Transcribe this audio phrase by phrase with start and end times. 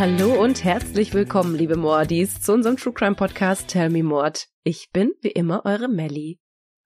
[0.00, 4.48] Hallo und herzlich willkommen, liebe Mordis, zu unserem True Crime Podcast Tell Me Mord.
[4.64, 6.38] Ich bin wie immer eure Melly.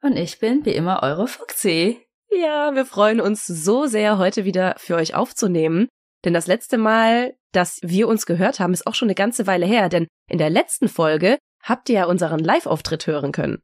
[0.03, 2.01] Und ich bin wie immer eure Fuxi.
[2.31, 5.87] Ja, wir freuen uns so sehr, heute wieder für euch aufzunehmen.
[6.25, 9.67] Denn das letzte Mal, dass wir uns gehört haben, ist auch schon eine ganze Weile
[9.67, 9.89] her.
[9.89, 13.63] Denn in der letzten Folge habt ihr ja unseren Live-Auftritt hören können.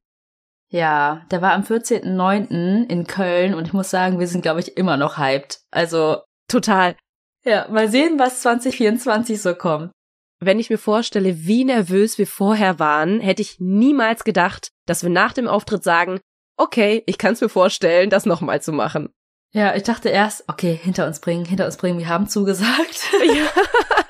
[0.72, 2.88] Ja, der war am 14.09.
[2.88, 5.60] in Köln und ich muss sagen, wir sind, glaube ich, immer noch hyped.
[5.70, 6.18] Also,
[6.48, 6.96] Total.
[7.44, 9.90] ja, mal sehen, was 2024 so kommt.
[10.38, 15.10] Wenn ich mir vorstelle, wie nervös wir vorher waren, hätte ich niemals gedacht, dass wir
[15.10, 16.20] nach dem Auftritt sagen,
[16.56, 19.10] okay, ich kann es mir vorstellen, das nochmal zu machen.
[19.52, 23.10] Ja, ich dachte erst, okay, hinter uns bringen, hinter uns bringen, wir haben zugesagt.
[23.24, 23.50] Ja.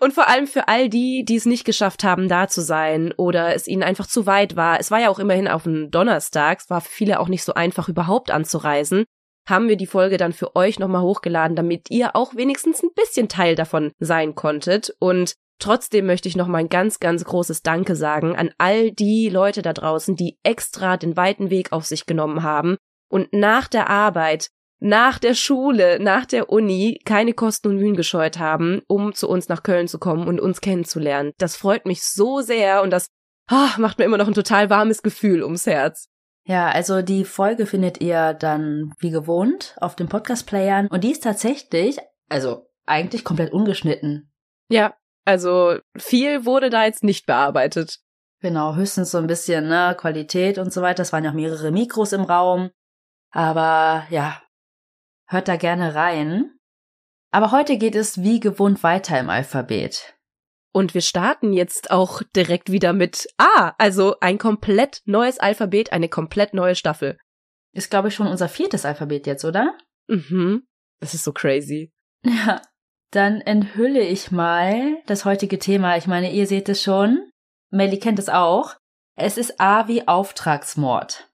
[0.00, 3.54] Und vor allem für all die, die es nicht geschafft haben, da zu sein oder
[3.54, 4.78] es ihnen einfach zu weit war.
[4.78, 6.60] Es war ja auch immerhin auf einen Donnerstag.
[6.60, 9.04] Es war für viele auch nicht so einfach, überhaupt anzureisen.
[9.48, 13.28] Haben wir die Folge dann für euch nochmal hochgeladen, damit ihr auch wenigstens ein bisschen
[13.28, 14.94] Teil davon sein konntet.
[15.00, 19.62] Und trotzdem möchte ich nochmal ein ganz, ganz großes Danke sagen an all die Leute
[19.62, 22.76] da draußen, die extra den weiten Weg auf sich genommen haben
[23.08, 28.38] und nach der Arbeit nach der Schule, nach der Uni keine Kosten und Mühen gescheut
[28.38, 31.32] haben, um zu uns nach Köln zu kommen und uns kennenzulernen.
[31.38, 33.08] Das freut mich so sehr und das
[33.48, 36.08] ah, macht mir immer noch ein total warmes Gefühl ums Herz.
[36.44, 41.22] Ja, also die Folge findet ihr dann wie gewohnt auf den Podcast-Playern und die ist
[41.22, 41.98] tatsächlich,
[42.28, 44.32] also eigentlich komplett ungeschnitten.
[44.70, 47.98] Ja, also viel wurde da jetzt nicht bearbeitet.
[48.40, 51.02] Genau, höchstens so ein bisschen, ne, Qualität und so weiter.
[51.02, 52.70] Es waren ja auch mehrere Mikros im Raum.
[53.30, 54.40] Aber ja,
[55.28, 56.50] hört da gerne rein.
[57.30, 60.14] Aber heute geht es wie gewohnt weiter im Alphabet.
[60.72, 66.08] Und wir starten jetzt auch direkt wieder mit A, also ein komplett neues Alphabet, eine
[66.08, 67.18] komplett neue Staffel.
[67.72, 69.76] Ist, glaube ich, schon unser viertes Alphabet jetzt, oder?
[70.08, 70.66] Mhm.
[71.00, 71.92] Das ist so crazy.
[72.24, 72.60] Ja.
[73.10, 75.96] Dann enthülle ich mal das heutige Thema.
[75.96, 77.30] Ich meine, ihr seht es schon.
[77.70, 78.74] Melly kennt es auch.
[79.16, 81.27] Es ist A wie Auftragsmord.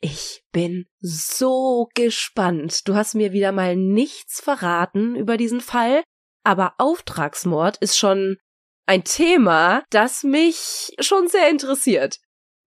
[0.00, 2.88] Ich bin so gespannt.
[2.88, 6.02] Du hast mir wieder mal nichts verraten über diesen Fall,
[6.42, 8.38] aber Auftragsmord ist schon
[8.86, 12.18] ein Thema, das mich schon sehr interessiert.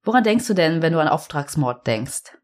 [0.04, 2.38] Woran denkst du denn, wenn du an Auftragsmord denkst?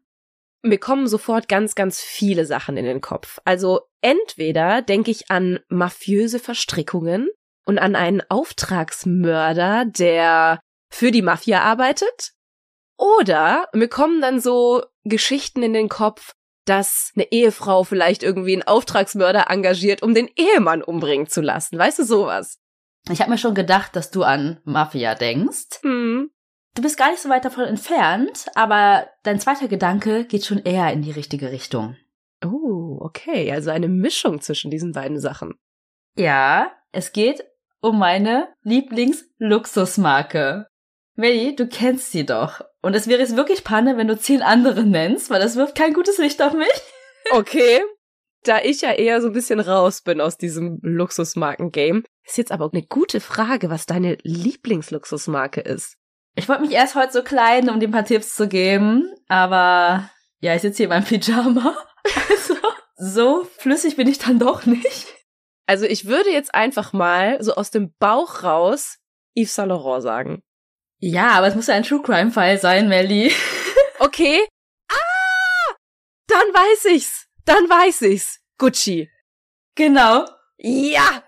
[0.62, 3.38] Mir kommen sofort ganz, ganz viele Sachen in den Kopf.
[3.44, 7.30] Also entweder denke ich an mafiöse Verstrickungen
[7.64, 12.32] und an einen Auftragsmörder, der für die Mafia arbeitet.
[13.00, 16.34] Oder mir kommen dann so Geschichten in den Kopf,
[16.66, 21.78] dass eine Ehefrau vielleicht irgendwie einen Auftragsmörder engagiert, um den Ehemann umbringen zu lassen.
[21.78, 22.58] Weißt du sowas?
[23.10, 25.80] Ich habe mir schon gedacht, dass du an Mafia denkst.
[25.80, 26.30] Hm.
[26.74, 30.92] Du bist gar nicht so weit davon entfernt, aber dein zweiter Gedanke geht schon eher
[30.92, 31.96] in die richtige Richtung.
[32.44, 33.50] Oh, okay.
[33.50, 35.54] Also eine Mischung zwischen diesen beiden Sachen.
[36.16, 37.42] Ja, es geht
[37.80, 40.66] um meine Lieblingsluxusmarke.
[41.14, 42.60] Melly, du kennst sie doch.
[42.82, 45.92] Und es wäre jetzt wirklich Panne, wenn du zehn andere nennst, weil das wirft kein
[45.92, 46.68] gutes Licht auf mich.
[47.32, 47.80] Okay.
[48.44, 52.70] Da ich ja eher so ein bisschen raus bin aus diesem Luxusmarken-Game, ist jetzt aber
[52.72, 55.96] eine gute Frage, was deine Lieblingsluxusmarke ist.
[56.34, 60.10] Ich wollte mich erst heute so kleiden, um dir ein paar Tipps zu geben, aber
[60.40, 61.76] ja, ich sitze hier in meinem Pyjama.
[62.30, 62.54] Also,
[62.96, 65.06] so flüssig bin ich dann doch nicht.
[65.66, 68.98] Also ich würde jetzt einfach mal so aus dem Bauch raus
[69.36, 70.42] Yves Saint Laurent sagen.
[71.00, 73.32] Ja, aber es muss ja ein True Crime Fall sein, Melly.
[74.02, 74.48] Okay.
[74.90, 75.74] Ah!
[76.26, 77.26] Dann weiß ich's.
[77.44, 78.40] Dann weiß ich's.
[78.56, 79.10] Gucci.
[79.74, 80.24] Genau.
[80.56, 81.22] Ja!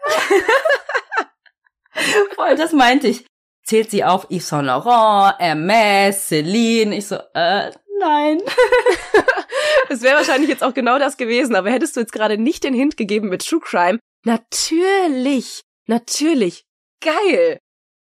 [2.34, 3.26] Voll, das meinte ich.
[3.64, 6.96] Zählt sie auf Yves Saint Laurent, Hermes, Celine?
[6.96, 8.40] Ich so, äh, nein.
[9.90, 12.72] Es wäre wahrscheinlich jetzt auch genau das gewesen, aber hättest du jetzt gerade nicht den
[12.72, 13.98] Hint gegeben mit True Crime?
[14.24, 15.60] Natürlich.
[15.86, 16.64] Natürlich.
[17.02, 17.58] Geil.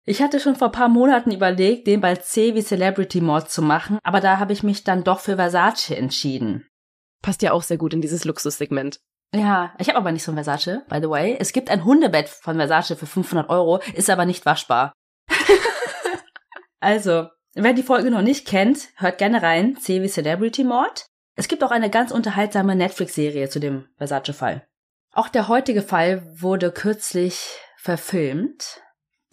[0.07, 3.97] Ich hatte schon vor paar Monaten überlegt, den bei C wie Celebrity Mord zu machen,
[4.03, 6.67] aber da habe ich mich dann doch für Versace entschieden.
[7.23, 8.99] Passt ja auch sehr gut in dieses Luxussegment.
[9.33, 11.35] Ja, ich habe aber nicht so ein Versace, by the way.
[11.39, 14.93] Es gibt ein Hundebett von Versace für 500 Euro, ist aber nicht waschbar.
[16.79, 19.75] also, wer die Folge noch nicht kennt, hört gerne rein.
[19.77, 21.07] C wie Celebrity Mord.
[21.35, 24.67] Es gibt auch eine ganz unterhaltsame Netflix-Serie zu dem Versace-Fall.
[25.11, 28.81] Auch der heutige Fall wurde kürzlich verfilmt.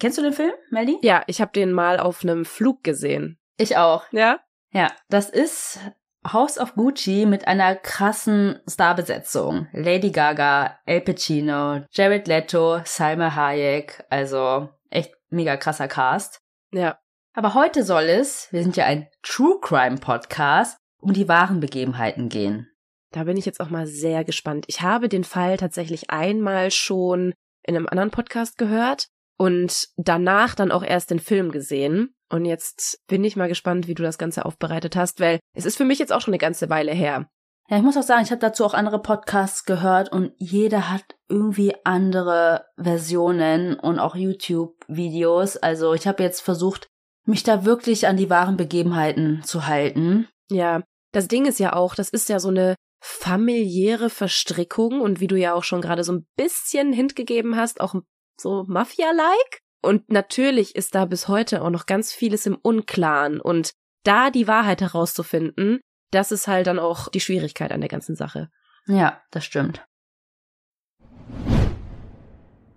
[0.02, 0.98] Kennst du den Film, Melly?
[1.02, 3.38] Ja, ich habe den mal auf einem Flug gesehen.
[3.56, 4.02] Ich auch.
[4.10, 4.40] Ja?
[4.72, 5.78] Ja, das ist
[6.26, 9.68] House of Gucci mit einer krassen Starbesetzung.
[9.70, 16.40] Lady Gaga, El Pacino, Jared Leto, Salma Hayek, also echt mega krasser Cast.
[16.72, 16.98] Ja.
[17.32, 22.28] Aber heute soll es, wir sind ja ein True Crime Podcast, um die wahren Begebenheiten
[22.28, 22.68] gehen.
[23.12, 24.64] Da bin ich jetzt auch mal sehr gespannt.
[24.66, 29.06] Ich habe den Fall tatsächlich einmal schon in einem anderen Podcast gehört
[29.42, 32.14] und danach dann auch erst den Film gesehen.
[32.30, 35.76] Und jetzt bin ich mal gespannt, wie du das Ganze aufbereitet hast, weil es ist
[35.76, 37.28] für mich jetzt auch schon eine ganze Weile her.
[37.68, 41.02] Ja, ich muss auch sagen, ich habe dazu auch andere Podcasts gehört und jeder hat
[41.28, 45.56] irgendwie andere Versionen und auch YouTube-Videos.
[45.56, 46.86] Also ich habe jetzt versucht,
[47.26, 50.28] mich da wirklich an die wahren Begebenheiten zu halten.
[50.52, 55.26] Ja, das Ding ist ja auch, das ist ja so eine familiäre Verstrickung und wie
[55.26, 57.96] du ja auch schon gerade so ein bisschen hintgegeben hast, auch
[58.42, 59.60] so Mafia-like.
[59.82, 63.72] Und natürlich ist da bis heute auch noch ganz vieles im Unklaren und
[64.04, 65.80] da die Wahrheit herauszufinden,
[66.10, 68.50] das ist halt dann auch die Schwierigkeit an der ganzen Sache.
[68.86, 69.84] Ja, das stimmt.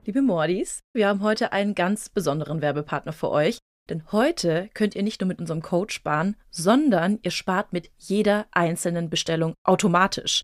[0.06, 3.58] Liebe Mordis, wir haben heute einen ganz besonderen Werbepartner für euch,
[3.90, 8.46] denn heute könnt ihr nicht nur mit unserem Code sparen, sondern ihr spart mit jeder
[8.52, 10.44] einzelnen Bestellung automatisch.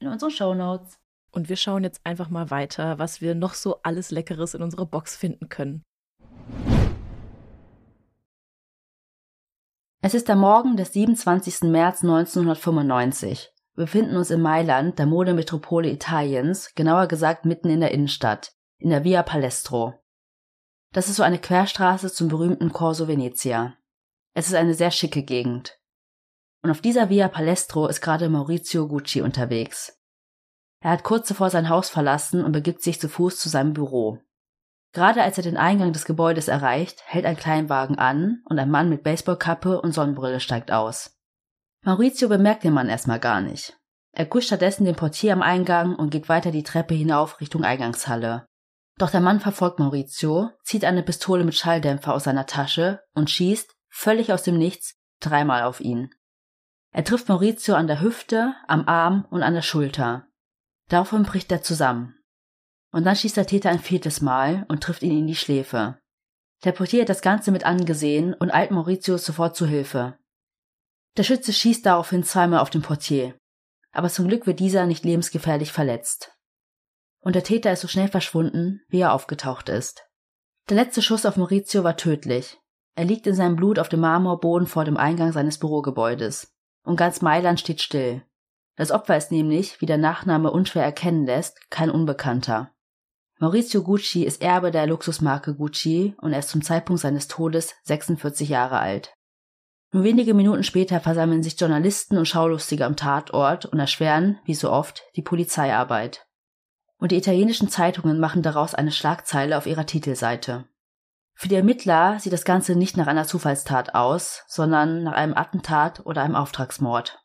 [0.00, 0.98] in unseren Show Notes.
[1.30, 4.86] Und wir schauen jetzt einfach mal weiter, was wir noch so alles Leckeres in unserer
[4.86, 5.82] Box finden können.
[10.02, 11.70] Es ist der Morgen des 27.
[11.70, 13.52] März 1995.
[13.76, 18.90] Wir befinden uns in Mailand, der Modemetropole Italiens, genauer gesagt mitten in der Innenstadt, in
[18.90, 19.94] der Via Palestro.
[20.92, 23.76] Das ist so eine Querstraße zum berühmten Corso Venezia.
[24.34, 25.79] Es ist eine sehr schicke Gegend.
[26.62, 29.98] Und auf dieser Via Palestro ist gerade Maurizio Gucci unterwegs.
[30.82, 34.18] Er hat kurz zuvor sein Haus verlassen und begibt sich zu Fuß zu seinem Büro.
[34.92, 38.88] Gerade als er den Eingang des Gebäudes erreicht, hält ein Kleinwagen an und ein Mann
[38.88, 41.16] mit Baseballkappe und Sonnenbrille steigt aus.
[41.84, 43.78] Maurizio bemerkt den Mann erstmal gar nicht.
[44.12, 48.46] Er kuscht stattdessen den Portier am Eingang und geht weiter die Treppe hinauf Richtung Eingangshalle.
[48.98, 53.74] Doch der Mann verfolgt Maurizio, zieht eine Pistole mit Schalldämpfer aus seiner Tasche und schießt,
[53.88, 56.10] völlig aus dem Nichts, dreimal auf ihn.
[56.92, 60.26] Er trifft Maurizio an der Hüfte, am Arm und an der Schulter.
[60.88, 62.16] Daraufhin bricht er zusammen.
[62.92, 65.98] Und dann schießt der Täter ein viertes Mal und trifft ihn in die Schläfe.
[66.64, 70.18] Der Portier hat das Ganze mit angesehen und eilt Maurizio sofort zu Hilfe.
[71.16, 73.38] Der Schütze schießt daraufhin zweimal auf den Portier.
[73.92, 76.32] Aber zum Glück wird dieser nicht lebensgefährlich verletzt.
[77.20, 80.04] Und der Täter ist so schnell verschwunden, wie er aufgetaucht ist.
[80.68, 82.58] Der letzte Schuss auf Maurizio war tödlich.
[82.96, 86.52] Er liegt in seinem Blut auf dem Marmorboden vor dem Eingang seines Bürogebäudes.
[86.82, 88.22] Und ganz Mailand steht still.
[88.76, 92.72] Das Opfer ist nämlich, wie der Nachname unschwer erkennen lässt, kein Unbekannter.
[93.38, 98.48] Maurizio Gucci ist Erbe der Luxusmarke Gucci und er ist zum Zeitpunkt seines Todes 46
[98.48, 99.14] Jahre alt.
[99.92, 104.70] Nur wenige Minuten später versammeln sich Journalisten und Schaulustige am Tatort und erschweren, wie so
[104.70, 106.26] oft, die Polizeiarbeit.
[106.98, 110.66] Und die italienischen Zeitungen machen daraus eine Schlagzeile auf ihrer Titelseite.
[111.40, 116.04] Für die Ermittler sieht das Ganze nicht nach einer Zufallstat aus, sondern nach einem Attentat
[116.04, 117.24] oder einem Auftragsmord.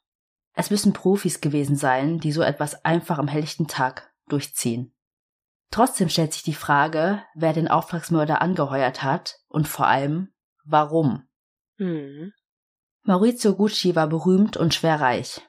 [0.53, 4.95] Es müssen Profis gewesen sein, die so etwas einfach am helllichten Tag durchziehen.
[5.69, 11.27] Trotzdem stellt sich die Frage, wer den Auftragsmörder angeheuert hat und vor allem, warum.
[11.75, 12.31] Hm.
[13.03, 15.41] Maurizio Gucci war berühmt und schwer reich.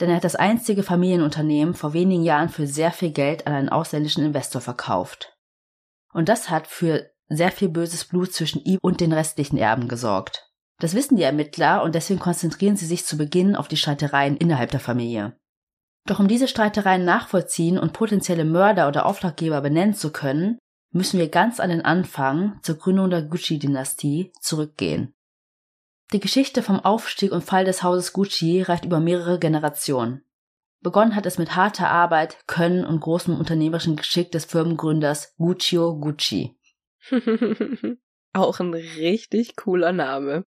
[0.00, 3.68] Denn er hat das einzige Familienunternehmen vor wenigen Jahren für sehr viel Geld an einen
[3.68, 5.36] ausländischen Investor verkauft.
[6.14, 10.50] Und das hat für sehr viel böses Blut zwischen ihm und den restlichen Erben gesorgt.
[10.80, 14.70] Das wissen die Ermittler und deswegen konzentrieren sie sich zu Beginn auf die Streitereien innerhalb
[14.70, 15.36] der Familie.
[16.06, 20.58] Doch um diese Streitereien nachvollziehen und potenzielle Mörder oder Auftraggeber benennen zu können,
[20.92, 25.14] müssen wir ganz an den Anfang zur Gründung der Gucci-Dynastie zurückgehen.
[26.12, 30.24] Die Geschichte vom Aufstieg und Fall des Hauses Gucci reicht über mehrere Generationen.
[30.82, 36.58] Begonnen hat es mit harter Arbeit, Können und großem unternehmerischen Geschick des Firmengründers Guccio Gucci.
[38.32, 40.44] auch ein richtig cooler Name.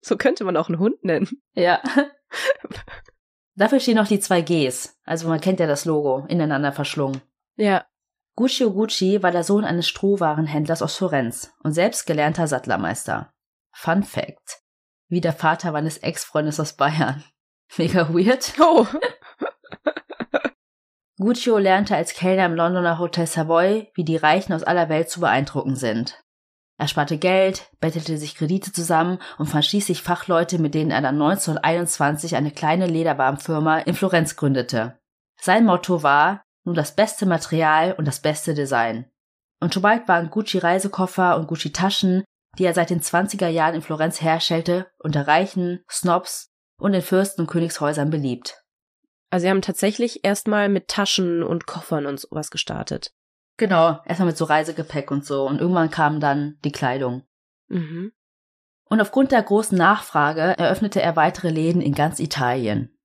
[0.00, 1.28] So könnte man auch einen Hund nennen.
[1.54, 1.82] Ja.
[3.56, 4.98] Dafür stehen noch die zwei Gs.
[5.04, 7.22] Also man kennt ja das Logo, ineinander verschlungen.
[7.56, 7.86] Ja.
[8.36, 13.32] Guccio Gucci war der Sohn eines Strohwarenhändlers aus Florenz und selbst gelernter Sattlermeister.
[13.72, 14.60] Fun Fact.
[15.08, 17.22] Wie der Vater meines Ex-Freundes aus Bayern.
[17.76, 18.54] Mega weird.
[18.60, 18.86] Oh.
[21.18, 25.20] Guccio lernte als Kellner im Londoner Hotel Savoy, wie die Reichen aus aller Welt zu
[25.20, 26.20] beeindrucken sind.
[26.76, 31.14] Er sparte Geld, bettelte sich Kredite zusammen und fand schließlich Fachleute, mit denen er dann
[31.14, 34.98] 1921 eine kleine Lederwarenfirma in Florenz gründete.
[35.40, 39.04] Sein Motto war, nur das beste Material und das beste Design.
[39.60, 42.24] Und schon bald waren Gucci Reisekoffer und Gucci Taschen,
[42.58, 46.48] die er seit den 20er Jahren in Florenz herstellte, unter Reichen, Snobs
[46.80, 48.63] und den Fürsten und Königshäusern beliebt.
[49.34, 53.12] Also sie haben tatsächlich erstmal mit Taschen und Koffern und sowas gestartet.
[53.56, 55.44] Genau, erstmal mit so Reisegepäck und so.
[55.48, 57.24] Und irgendwann kam dann die Kleidung.
[57.66, 58.12] Mhm.
[58.84, 62.96] Und aufgrund der großen Nachfrage eröffnete er weitere Läden in ganz Italien.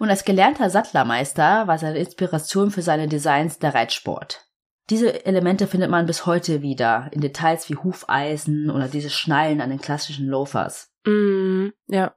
[0.00, 4.44] Und als gelernter Sattlermeister war seine Inspiration für seine Designs der Reitsport.
[4.90, 9.70] Diese Elemente findet man bis heute wieder, in Details wie Hufeisen oder diese Schnallen an
[9.70, 10.90] den klassischen Loafers.
[11.04, 12.16] Mm, ja.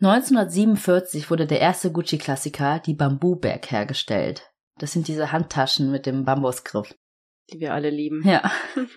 [0.00, 4.52] 1947 wurde der erste Gucci-Klassiker, die Bamboo-Bag, hergestellt.
[4.78, 6.94] Das sind diese Handtaschen mit dem Bambusgriff
[7.50, 8.26] die wir alle lieben.
[8.26, 8.50] Ja.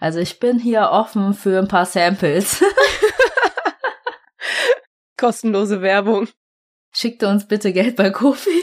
[0.00, 2.62] Also ich bin hier offen für ein paar Samples.
[5.16, 6.28] Kostenlose Werbung.
[6.90, 8.62] Schickte uns bitte Geld bei Kofi.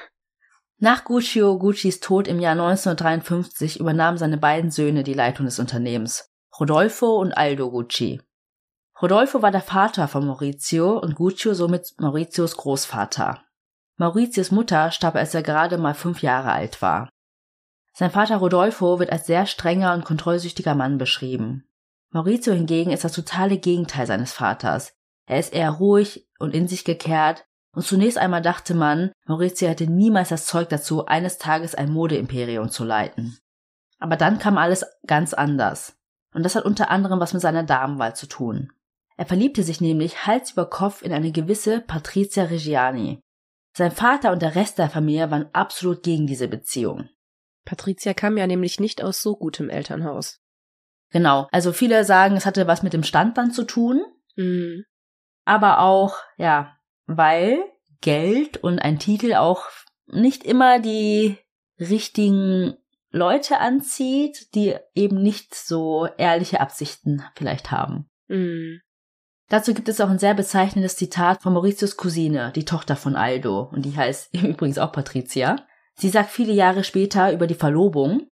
[0.78, 6.28] Nach Guccio Guccis Tod im Jahr 1953 übernahmen seine beiden Söhne die Leitung des Unternehmens,
[6.58, 8.20] Rodolfo und Aldo Gucci.
[9.02, 13.42] Rodolfo war der Vater von Maurizio und Guccio somit Mauritius Großvater.
[13.96, 17.08] Mauritius Mutter starb, als er gerade mal fünf Jahre alt war.
[17.94, 21.64] Sein Vater Rodolfo wird als sehr strenger und kontrollsüchtiger Mann beschrieben.
[22.10, 24.92] Maurizio hingegen ist das totale Gegenteil seines Vaters.
[25.26, 29.86] Er ist eher ruhig und in sich gekehrt, und zunächst einmal dachte man, Maurizio hätte
[29.86, 33.38] niemals das Zeug dazu, eines Tages ein Modeimperium zu leiten.
[33.98, 35.96] Aber dann kam alles ganz anders.
[36.34, 38.72] Und das hat unter anderem was mit seiner Damenwahl zu tun.
[39.20, 43.20] Er verliebte sich nämlich Hals über Kopf in eine gewisse Patrizia Reggiani.
[43.76, 47.10] Sein Vater und der Rest der Familie waren absolut gegen diese Beziehung.
[47.66, 50.40] Patricia kam ja nämlich nicht aus so gutem Elternhaus.
[51.10, 51.48] Genau.
[51.52, 54.02] Also viele sagen, es hatte was mit dem Standband zu tun.
[54.36, 54.86] Mhm.
[55.44, 57.62] Aber auch, ja, weil
[58.00, 59.66] Geld und ein Titel auch
[60.06, 61.36] nicht immer die
[61.78, 62.74] richtigen
[63.10, 68.08] Leute anzieht, die eben nicht so ehrliche Absichten vielleicht haben.
[68.26, 68.80] Mhm.
[69.50, 73.68] Dazu gibt es auch ein sehr bezeichnendes Zitat von Mauritius Cousine, die Tochter von Aldo,
[73.72, 75.56] und die heißt übrigens auch Patricia.
[75.96, 78.30] Sie sagt viele Jahre später über die Verlobung,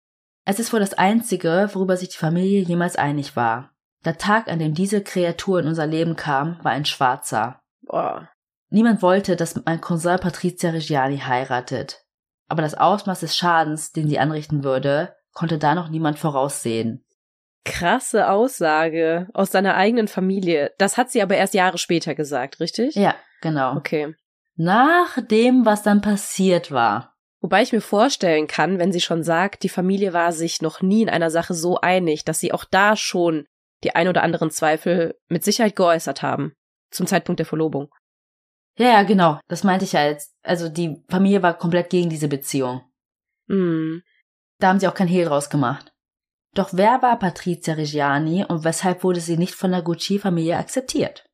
[0.46, 3.72] es ist wohl das Einzige, worüber sich die Familie jemals einig war.
[4.04, 7.62] Der Tag, an dem diese Kreatur in unser Leben kam, war ein schwarzer.
[7.84, 8.30] Boah.
[8.70, 12.04] Niemand wollte, dass mein Cousin Patricia Reggiani heiratet.
[12.50, 17.06] Aber das Ausmaß des Schadens, den sie anrichten würde, konnte da noch niemand voraussehen.
[17.66, 20.74] Krasse Aussage aus seiner eigenen Familie.
[20.78, 22.96] Das hat sie aber erst Jahre später gesagt, richtig?
[22.96, 23.76] Ja, genau.
[23.78, 24.16] Okay.
[24.56, 27.14] Nach dem, was dann passiert war.
[27.40, 31.02] Wobei ich mir vorstellen kann, wenn sie schon sagt, die Familie war sich noch nie
[31.02, 33.46] in einer Sache so einig, dass sie auch da schon
[33.84, 36.54] die ein oder anderen Zweifel mit Sicherheit geäußert haben.
[36.90, 37.90] Zum Zeitpunkt der Verlobung.
[38.78, 39.40] Ja, ja, genau.
[39.48, 40.34] Das meinte ich ja jetzt.
[40.42, 42.82] Also die Familie war komplett gegen diese Beziehung.
[43.48, 44.04] Hm.
[44.60, 45.93] Da haben sie auch kein Hehl draus gemacht.
[46.54, 51.26] Doch wer war Patrizia Reggiani und weshalb wurde sie nicht von der Gucci-Familie akzeptiert?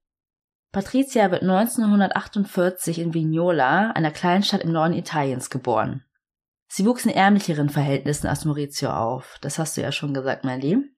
[0.71, 6.05] Patrizia wird 1948 in Vignola, einer Kleinstadt im Norden Italiens, geboren.
[6.67, 9.39] Sie wuchs in ärmlicheren Verhältnissen als Maurizio auf.
[9.41, 10.95] Das hast du ja schon gesagt, Lieb.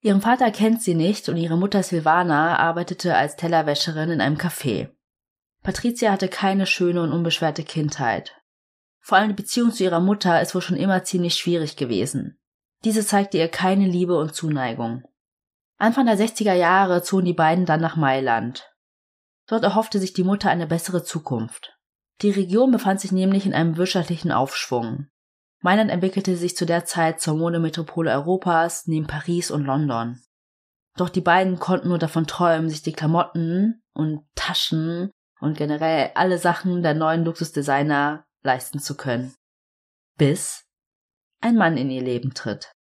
[0.00, 4.90] Ihren Vater kennt sie nicht und ihre Mutter Silvana arbeitete als Tellerwäscherin in einem Café.
[5.62, 8.34] Patricia hatte keine schöne und unbeschwerte Kindheit.
[9.00, 12.38] Vor allem die Beziehung zu ihrer Mutter ist wohl schon immer ziemlich schwierig gewesen.
[12.84, 15.02] Diese zeigte ihr keine Liebe und Zuneigung.
[15.78, 18.70] Anfang der 60er Jahre zogen die beiden dann nach Mailand.
[19.46, 21.78] Dort erhoffte sich die Mutter eine bessere Zukunft.
[22.22, 25.08] Die Region befand sich nämlich in einem wirtschaftlichen Aufschwung.
[25.62, 30.20] Mailand entwickelte sich zu der Zeit zur Modemetropole Europas neben Paris und London.
[30.96, 35.10] Doch die beiden konnten nur davon träumen, sich die Klamotten und Taschen
[35.40, 39.34] und generell alle Sachen der neuen Luxusdesigner leisten zu können.
[40.16, 40.64] Bis
[41.40, 42.73] ein Mann in ihr Leben tritt.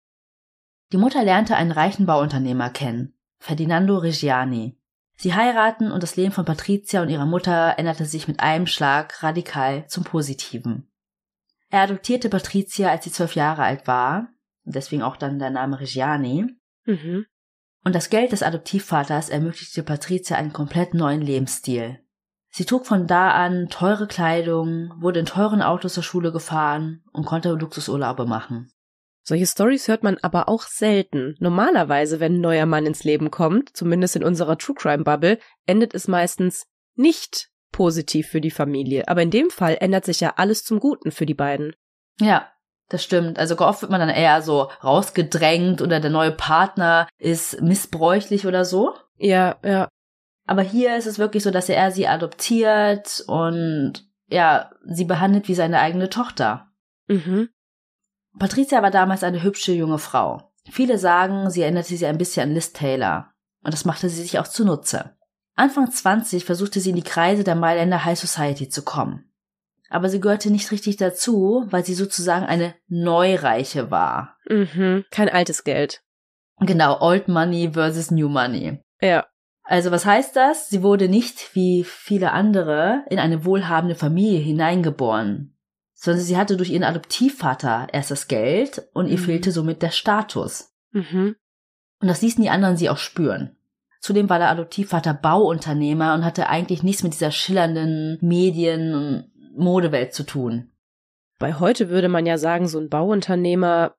[0.92, 4.78] Die Mutter lernte einen reichen Bauunternehmer kennen, Ferdinando Reggiani.
[5.16, 9.24] Sie heiraten und das Leben von Patricia und ihrer Mutter änderte sich mit einem Schlag
[9.24, 10.92] radikal zum Positiven.
[11.70, 14.28] Er adoptierte Patricia, als sie zwölf Jahre alt war,
[14.64, 16.48] deswegen auch dann der Name Reggiani.
[16.86, 17.26] Mhm.
[17.84, 22.00] Und das Geld des Adoptivvaters ermöglichte Patricia einen komplett neuen Lebensstil.
[22.50, 27.26] Sie trug von da an teure Kleidung, wurde in teuren Autos zur Schule gefahren und
[27.26, 28.74] konnte Luxusurlaube machen.
[29.24, 31.36] Solche Stories hört man aber auch selten.
[31.40, 35.94] Normalerweise, wenn ein neuer Mann ins Leben kommt, zumindest in unserer True Crime Bubble, endet
[35.94, 39.08] es meistens nicht positiv für die Familie.
[39.08, 41.74] Aber in dem Fall ändert sich ja alles zum Guten für die beiden.
[42.20, 42.48] Ja,
[42.90, 43.40] das stimmt.
[43.40, 48.66] Also oft wird man dann eher so rausgedrängt oder der neue Partner ist missbräuchlich oder
[48.66, 48.94] so.
[49.18, 49.88] Ja, ja.
[50.48, 55.54] Aber hier ist es wirklich so, dass er sie adoptiert und ja, sie behandelt wie
[55.54, 56.72] seine eigene Tochter.
[57.08, 57.50] Mhm.
[58.40, 60.52] Patricia war damals eine hübsche junge Frau.
[60.70, 63.32] Viele sagen, sie erinnerte sie ein bisschen an Liz Taylor.
[63.64, 65.16] Und das machte sie sich auch zunutze.
[65.56, 69.32] Anfang 20 versuchte sie in die Kreise der Mailänder High Society zu kommen.
[69.90, 74.38] Aber sie gehörte nicht richtig dazu, weil sie sozusagen eine Neureiche war.
[74.48, 75.04] Mhm.
[75.12, 76.02] Kein altes Geld.
[76.60, 78.82] Genau, Old Money versus New Money.
[79.02, 79.26] Ja.
[79.64, 80.70] Also was heißt das?
[80.70, 85.51] Sie wurde nicht wie viele andere in eine wohlhabende Familie hineingeboren,
[86.04, 89.24] sondern sie hatte durch ihren Adoptivvater erst das Geld und ihr Mhm.
[89.24, 90.74] fehlte somit der Status.
[90.92, 91.36] Mhm.
[92.02, 93.56] Und das ließen die anderen sie auch spüren.
[94.00, 100.16] Zudem war der Adoptivvater Bauunternehmer und hatte eigentlich nichts mit dieser schillernden Medien- und Modewelt
[100.16, 100.72] zu tun.
[101.38, 103.94] Bei heute würde man ja sagen, so ein Bauunternehmer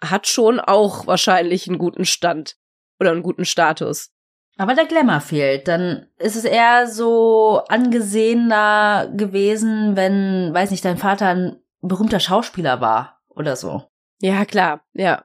[0.00, 2.56] hat schon auch wahrscheinlich einen guten Stand
[2.98, 4.10] oder einen guten Status.
[4.56, 5.68] Aber der Glamour fehlt.
[5.68, 12.80] Dann ist es eher so angesehener gewesen, wenn, weiß nicht, dein Vater ein berühmter Schauspieler
[12.80, 13.82] war oder so.
[14.20, 15.24] Ja, klar, ja.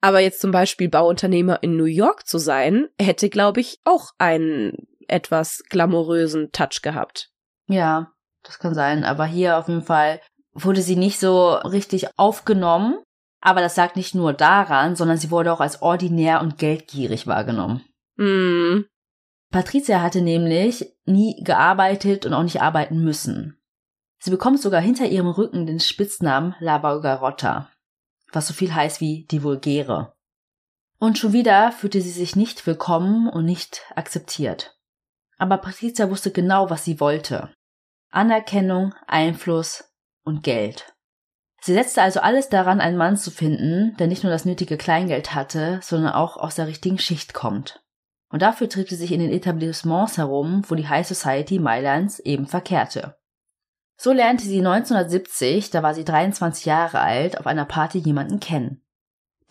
[0.00, 4.86] Aber jetzt zum Beispiel Bauunternehmer in New York zu sein, hätte, glaube ich, auch einen
[5.08, 7.30] etwas glamourösen Touch gehabt.
[7.66, 8.12] Ja,
[8.42, 9.04] das kann sein.
[9.04, 10.20] Aber hier auf jeden Fall
[10.52, 12.98] wurde sie nicht so richtig aufgenommen.
[13.40, 17.84] Aber das lag nicht nur daran, sondern sie wurde auch als ordinär und geldgierig wahrgenommen.
[18.16, 18.86] Hm.
[19.50, 23.60] Patricia hatte nämlich nie gearbeitet und auch nicht arbeiten müssen.
[24.18, 27.70] Sie bekommt sogar hinter ihrem Rücken den Spitznamen La Bulgarotta,
[28.32, 30.14] was so viel heißt wie die Vulgäre.
[30.98, 34.78] Und schon wieder fühlte sie sich nicht willkommen und nicht akzeptiert.
[35.38, 37.52] Aber Patricia wusste genau, was sie wollte.
[38.10, 39.92] Anerkennung, Einfluss
[40.24, 40.94] und Geld.
[41.60, 45.34] Sie setzte also alles daran, einen Mann zu finden, der nicht nur das nötige Kleingeld
[45.34, 47.82] hatte, sondern auch aus der richtigen Schicht kommt.
[48.36, 52.46] Und dafür trieb sie sich in den Etablissements herum, wo die High Society Mailands eben
[52.46, 53.16] verkehrte.
[53.96, 58.84] So lernte sie 1970, da war sie 23 Jahre alt, auf einer Party jemanden kennen.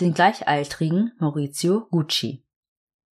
[0.01, 2.45] Den gleichaltrigen Maurizio Gucci.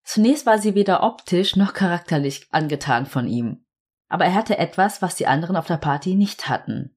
[0.05, 3.65] Zunächst war sie weder optisch noch charakterlich angetan von ihm.
[4.11, 6.95] Aber er hatte etwas, was die anderen auf der Party nicht hatten.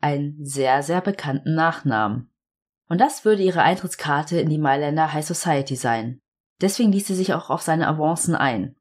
[0.00, 2.30] Einen sehr, sehr bekannten Nachnamen.
[2.88, 6.21] Und das würde ihre Eintrittskarte in die Mailänder High Society sein.
[6.62, 8.76] Deswegen ließ sie sich auch auf seine Avancen ein.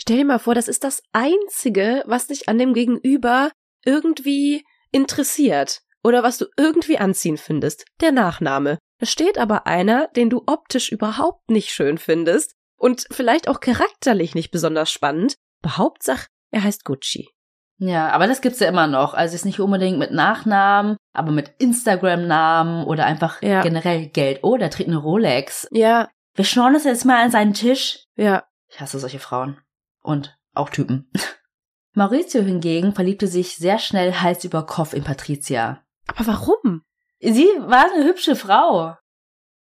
[0.00, 3.50] Stell dir mal vor, das ist das Einzige, was dich an dem Gegenüber
[3.84, 8.78] irgendwie interessiert oder was du irgendwie anziehen findest, der Nachname.
[9.00, 14.34] Es steht aber einer, den du optisch überhaupt nicht schön findest und vielleicht auch charakterlich
[14.34, 15.36] nicht besonders spannend.
[15.62, 17.30] Behauptsach, er heißt Gucci.
[17.78, 19.14] Ja, aber das gibt's ja immer noch.
[19.14, 23.62] Also ist nicht unbedingt mit Nachnamen, aber mit Instagram-Namen oder einfach ja.
[23.62, 24.40] generell Geld.
[24.42, 25.66] Oh, der trägt eine Rolex.
[25.72, 26.08] Ja.
[26.34, 28.06] Wir schauen das jetzt mal an seinen Tisch.
[28.16, 28.44] Ja.
[28.68, 29.58] Ich hasse solche Frauen.
[30.02, 31.10] Und auch Typen.
[31.94, 35.84] Maurizio hingegen verliebte sich sehr schnell Hals über Kopf in Patricia.
[36.06, 36.82] Aber warum?
[37.20, 38.96] Sie war eine hübsche Frau.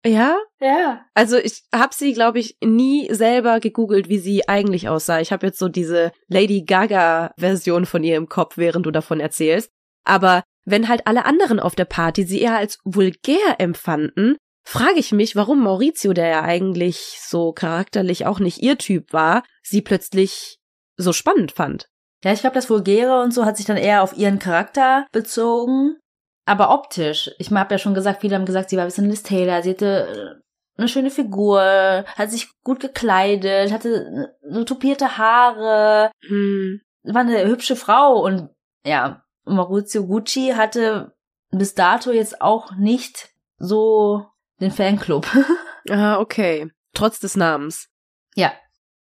[0.05, 0.37] Ja?
[0.61, 1.05] Ja.
[1.15, 5.21] Also ich habe sie, glaube ich, nie selber gegoogelt, wie sie eigentlich aussah.
[5.21, 9.71] Ich habe jetzt so diese Lady Gaga-Version von ihr im Kopf, während du davon erzählst.
[10.05, 14.37] Aber wenn halt alle anderen auf der Party sie eher als vulgär empfanden,
[14.69, 19.43] frage ich mich, warum Maurizio, der ja eigentlich so charakterlich auch nicht ihr Typ war,
[19.63, 20.59] sie plötzlich
[20.97, 21.89] so spannend fand.
[22.23, 25.97] Ja, ich glaube, das Vulgäre und so hat sich dann eher auf ihren Charakter bezogen.
[26.45, 29.23] Aber optisch, ich habe ja schon gesagt, viele haben gesagt, sie war ein bisschen Liz
[29.23, 30.41] Taylor, sie hatte
[30.77, 36.81] äh, eine schöne Figur, hat sich gut gekleidet, hatte so tupierte Haare, hm.
[37.05, 38.51] war eine hübsche Frau und
[38.85, 41.15] ja, Maurizio Gucci hatte
[41.51, 44.27] bis dato jetzt auch nicht so
[44.61, 45.27] den Fanclub.
[45.91, 46.71] ah, okay.
[46.95, 47.89] Trotz des Namens.
[48.35, 48.53] Ja,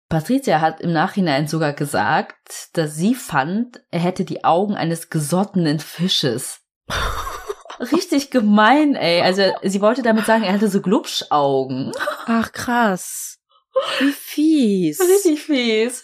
[0.09, 5.79] Patricia hat im Nachhinein sogar gesagt, dass sie fand, er hätte die Augen eines gesottenen
[5.79, 6.61] Fisches.
[7.79, 9.21] Richtig gemein, ey.
[9.21, 11.91] Also sie wollte damit sagen, er hatte so Glubschaugen.
[12.25, 13.39] Ach krass.
[13.99, 15.01] Wie fies.
[15.01, 16.03] Richtig fies.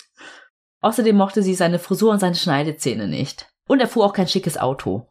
[0.81, 3.47] Außerdem mochte sie seine Frisur und seine Schneidezähne nicht.
[3.67, 5.07] Und er fuhr auch kein schickes Auto.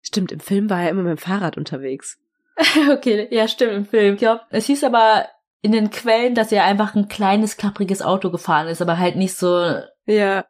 [0.00, 2.18] Stimmt, im Film war er immer mit dem Fahrrad unterwegs.
[2.92, 4.14] okay, ja, stimmt, im Film.
[4.14, 5.26] Ich glaube, es hieß aber
[5.62, 9.36] in den Quellen, dass er einfach ein kleines, klappriges Auto gefahren ist, aber halt nicht
[9.36, 10.44] so ja.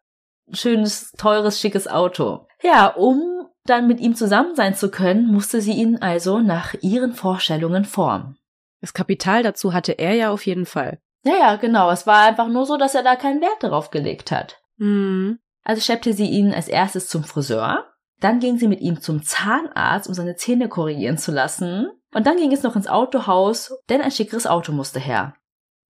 [0.53, 2.47] schönes, teures, schickes Auto.
[2.63, 7.13] Ja, um dann mit ihm zusammen sein zu können, musste sie ihn also nach ihren
[7.13, 8.39] Vorstellungen formen.
[8.81, 10.99] Das Kapital dazu hatte er ja auf jeden Fall.
[11.25, 11.91] Ja, ja, genau.
[11.91, 14.61] Es war einfach nur so, dass er da keinen Wert darauf gelegt hat.
[14.79, 15.39] Mhm.
[15.63, 17.92] Also schleppte sie ihn als erstes zum Friseur.
[18.23, 21.91] Dann ging sie mit ihm zum Zahnarzt, um seine Zähne korrigieren zu lassen.
[22.15, 25.35] Und dann ging es noch ins Autohaus, denn ein schickeres Auto musste her.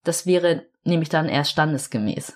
[0.06, 2.30] Das wäre nämlich dann erst standesgemäß.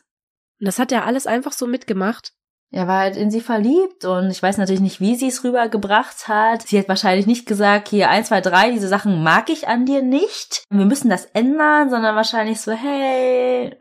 [0.60, 2.34] Und das hat er alles einfach so mitgemacht?
[2.72, 6.28] Er war halt in sie verliebt und ich weiß natürlich nicht, wie sie es rübergebracht
[6.28, 6.64] hat.
[6.64, 10.02] Sie hat wahrscheinlich nicht gesagt, hier eins, zwei, drei, diese Sachen mag ich an dir
[10.02, 10.66] nicht.
[10.70, 13.78] Wir müssen das ändern, sondern wahrscheinlich so, hey,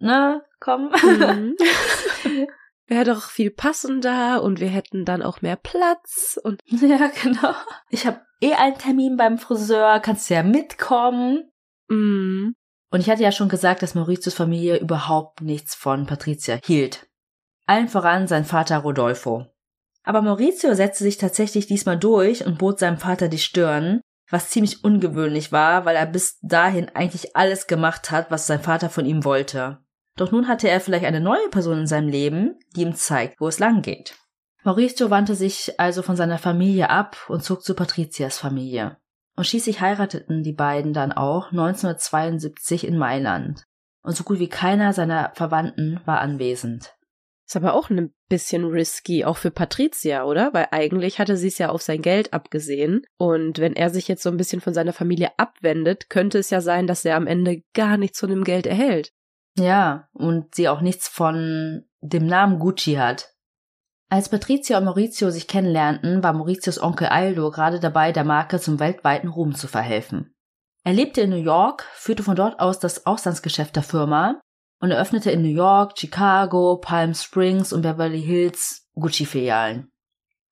[0.00, 0.92] ne, komm.
[1.02, 1.56] Mhm.
[2.88, 6.60] Wäre doch viel passender und wir hätten dann auch mehr Platz und.
[6.70, 7.54] Ja, genau.
[7.90, 11.50] Ich habe eh einen Termin beim Friseur, kannst du ja mitkommen.
[11.88, 12.52] Mm.
[12.90, 17.08] Und ich hatte ja schon gesagt, dass Mauritius Familie überhaupt nichts von Patricia hielt.
[17.66, 19.46] Allen voran sein Vater Rodolfo.
[20.04, 24.84] Aber Maurizio setzte sich tatsächlich diesmal durch und bot seinem Vater die Stirn, was ziemlich
[24.84, 29.24] ungewöhnlich war, weil er bis dahin eigentlich alles gemacht hat, was sein Vater von ihm
[29.24, 29.84] wollte.
[30.16, 33.48] Doch nun hatte er vielleicht eine neue Person in seinem Leben, die ihm zeigt, wo
[33.48, 34.14] es lang geht.
[34.64, 38.96] Maurizio wandte sich also von seiner Familie ab und zog zu Patrizias Familie.
[39.36, 43.64] Und schließlich heirateten die beiden dann auch 1972 in Mailand.
[44.02, 46.94] Und so gut wie keiner seiner Verwandten war anwesend.
[47.46, 50.52] Ist aber auch ein bisschen risky, auch für Patricia, oder?
[50.52, 53.02] Weil eigentlich hatte sie es ja auf sein Geld abgesehen.
[53.18, 56.60] Und wenn er sich jetzt so ein bisschen von seiner Familie abwendet, könnte es ja
[56.60, 59.12] sein, dass er am Ende gar nichts von dem Geld erhält.
[59.56, 63.32] Ja, und sie auch nichts von dem Namen Gucci hat.
[64.08, 68.78] Als Patricia und Maurizio sich kennenlernten, war Mauritius Onkel Aldo gerade dabei, der Marke zum
[68.78, 70.34] weltweiten Ruhm zu verhelfen.
[70.84, 74.40] Er lebte in New York, führte von dort aus das Auslandsgeschäft der Firma
[74.80, 79.90] und eröffnete in New York, Chicago, Palm Springs und Beverly Hills Gucci-Filialen.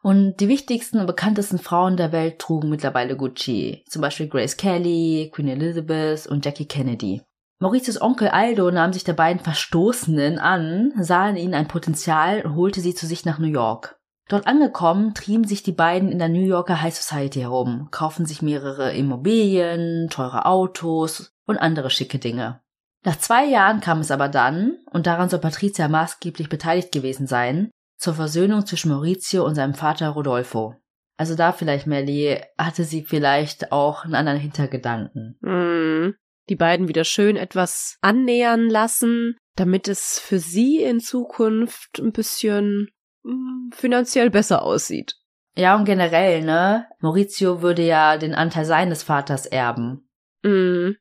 [0.02, 5.30] Und die wichtigsten und bekanntesten Frauen der Welt trugen mittlerweile Gucci, zum Beispiel Grace Kelly,
[5.32, 7.22] Queen Elizabeth und Jackie Kennedy.
[7.60, 12.56] Mauritius Onkel Aldo nahm sich der beiden Verstoßenen an, sah in ihnen ein Potenzial und
[12.56, 13.98] holte sie zu sich nach New York.
[14.28, 18.40] Dort angekommen, trieben sich die beiden in der New Yorker High Society herum, kauften sich
[18.42, 22.60] mehrere Immobilien, teure Autos und andere schicke Dinge.
[23.04, 27.70] Nach zwei Jahren kam es aber dann, und daran soll Patricia maßgeblich beteiligt gewesen sein,
[27.98, 30.76] zur Versöhnung zwischen Maurizio und seinem Vater Rodolfo.
[31.18, 35.38] Also da vielleicht, Melly, hatte sie vielleicht auch einen anderen Hintergedanken.
[35.40, 36.14] Mhm.
[36.48, 42.88] Die beiden wieder schön etwas annähern lassen, damit es für sie in Zukunft ein bisschen
[43.22, 45.16] mh, finanziell besser aussieht.
[45.56, 46.86] Ja, und generell, ne?
[46.98, 50.08] Maurizio würde ja den Anteil seines Vaters erben.
[50.42, 50.96] Mhm.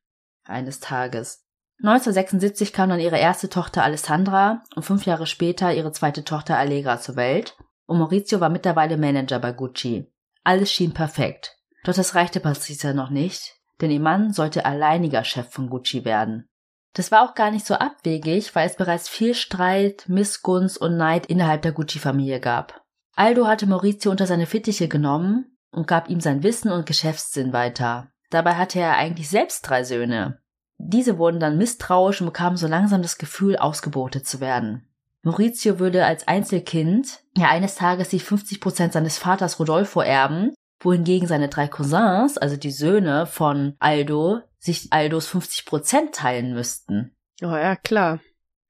[0.45, 1.43] Eines Tages.
[1.79, 6.99] 1976 kam dann ihre erste Tochter Alessandra und fünf Jahre später ihre zweite Tochter Allegra
[6.99, 7.57] zur Welt.
[7.85, 10.09] Und Maurizio war mittlerweile Manager bei Gucci.
[10.43, 11.57] Alles schien perfekt.
[11.83, 16.47] Doch das reichte Patricia noch nicht, denn ihr Mann sollte alleiniger Chef von Gucci werden.
[16.93, 21.25] Das war auch gar nicht so abwegig, weil es bereits viel Streit, Missgunst und Neid
[21.25, 22.83] innerhalb der Gucci-Familie gab.
[23.15, 28.11] Aldo hatte Maurizio unter seine Fittiche genommen und gab ihm sein Wissen und Geschäftssinn weiter.
[28.29, 30.39] Dabei hatte er eigentlich selbst drei Söhne.
[30.77, 34.87] Diese wurden dann misstrauisch und bekamen so langsam das Gefühl, ausgebotet zu werden.
[35.23, 40.53] Maurizio würde als Einzelkind ja eines Tages die 50 Prozent seines Vaters Rodolfo erben,
[40.85, 47.15] wohingegen seine drei Cousins, also die Söhne von Aldo, sich Aldos 50 Prozent teilen müssten.
[47.41, 48.19] Oh ja, klar.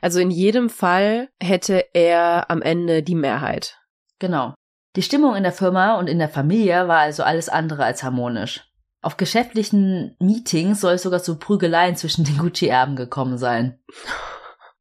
[0.02, 3.80] Also in jedem Fall hätte er am Ende die Mehrheit.
[4.20, 4.54] Genau.
[4.96, 8.70] Die Stimmung in der Firma und in der Familie war also alles andere als harmonisch.
[9.02, 13.80] Auf geschäftlichen Meetings soll es sogar zu Prügeleien zwischen den Gucci-Erben gekommen sein.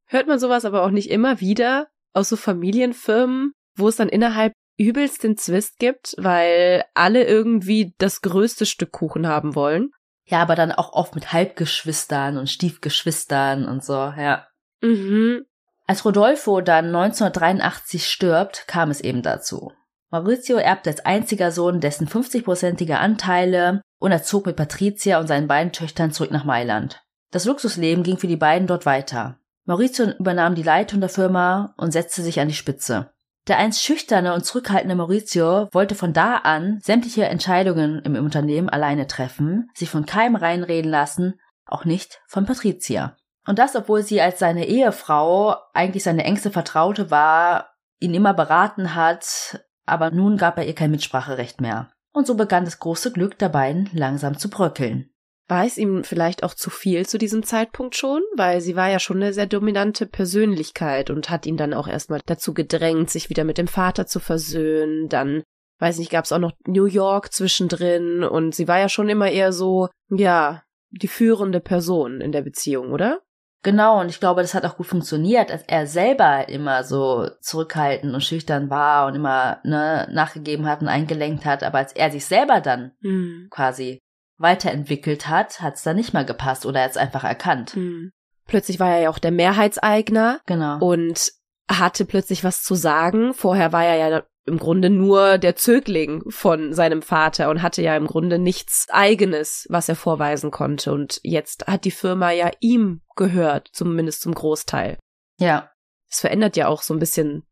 [0.07, 4.53] Hört man sowas aber auch nicht immer wieder aus so Familienfirmen, wo es dann innerhalb
[4.77, 9.91] übelst den Zwist gibt, weil alle irgendwie das größte Stück Kuchen haben wollen?
[10.25, 14.47] Ja, aber dann auch oft mit Halbgeschwistern und Stiefgeschwistern und so, ja.
[14.81, 15.45] Mhm.
[15.87, 19.73] Als Rodolfo dann 1983 stirbt, kam es eben dazu.
[20.11, 25.49] Maurizio erbte als einziger Sohn dessen 50-prozentige Anteile und er zog mit Patricia und seinen
[25.49, 27.03] beiden Töchtern zurück nach Mailand.
[27.31, 29.39] Das Luxusleben ging für die beiden dort weiter.
[29.65, 33.13] Maurizio übernahm die Leitung der Firma und setzte sich an die Spitze.
[33.49, 39.09] Der einst schüchterne und zurückhaltende Maurizio wollte von da an sämtliche Entscheidungen im Unternehmen alleine
[39.09, 43.17] treffen, sich von keinem reinreden lassen, auch nicht von Patricia.
[43.45, 48.95] Und das, obwohl sie als seine Ehefrau eigentlich seine engste Vertraute war, ihn immer beraten
[48.95, 51.91] hat, aber nun gab er ihr kein Mitspracherecht mehr.
[52.13, 55.12] Und so begann das große Glück der beiden langsam zu bröckeln.
[55.53, 58.23] War es ihm vielleicht auch zu viel zu diesem Zeitpunkt schon?
[58.37, 62.23] Weil sie war ja schon eine sehr dominante Persönlichkeit und hat ihn dann auch erstmal
[62.25, 65.11] dazu gedrängt, sich wieder mit dem Vater zu versöhnen.
[65.11, 65.43] Dann,
[65.79, 69.31] weiß nicht, gab es auch noch New York zwischendrin und sie war ja schon immer
[69.31, 73.21] eher so, ja, die führende Person in der Beziehung, oder?
[73.63, 78.15] Genau, und ich glaube, das hat auch gut funktioniert, als er selber immer so zurückhaltend
[78.15, 82.25] und schüchtern war und immer ne, nachgegeben hat und eingelenkt hat, aber als er sich
[82.25, 83.49] selber dann Hm.
[83.51, 84.01] quasi
[84.43, 87.71] weiterentwickelt hat, hat es dann nicht mehr gepasst oder er hat es einfach erkannt.
[87.75, 88.13] Hm.
[88.47, 90.79] Plötzlich war er ja auch der Mehrheitseigner Genau.
[90.79, 91.33] und
[91.71, 93.33] hatte plötzlich was zu sagen.
[93.35, 97.97] Vorher war er ja im Grunde nur der Zögling von seinem Vater und hatte ja
[97.97, 100.93] im Grunde nichts eigenes, was er vorweisen konnte.
[100.93, 104.99] Und jetzt hat die Firma ja ihm gehört, zumindest zum Großteil.
[105.39, 105.71] Ja.
[106.11, 107.45] Es verändert ja auch so ein bisschen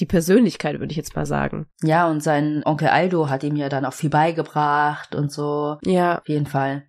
[0.00, 1.66] die Persönlichkeit, würde ich jetzt mal sagen.
[1.82, 5.78] Ja, und sein Onkel Aldo hat ihm ja dann auch viel beigebracht und so.
[5.84, 6.18] Ja.
[6.18, 6.84] Auf jeden Fall.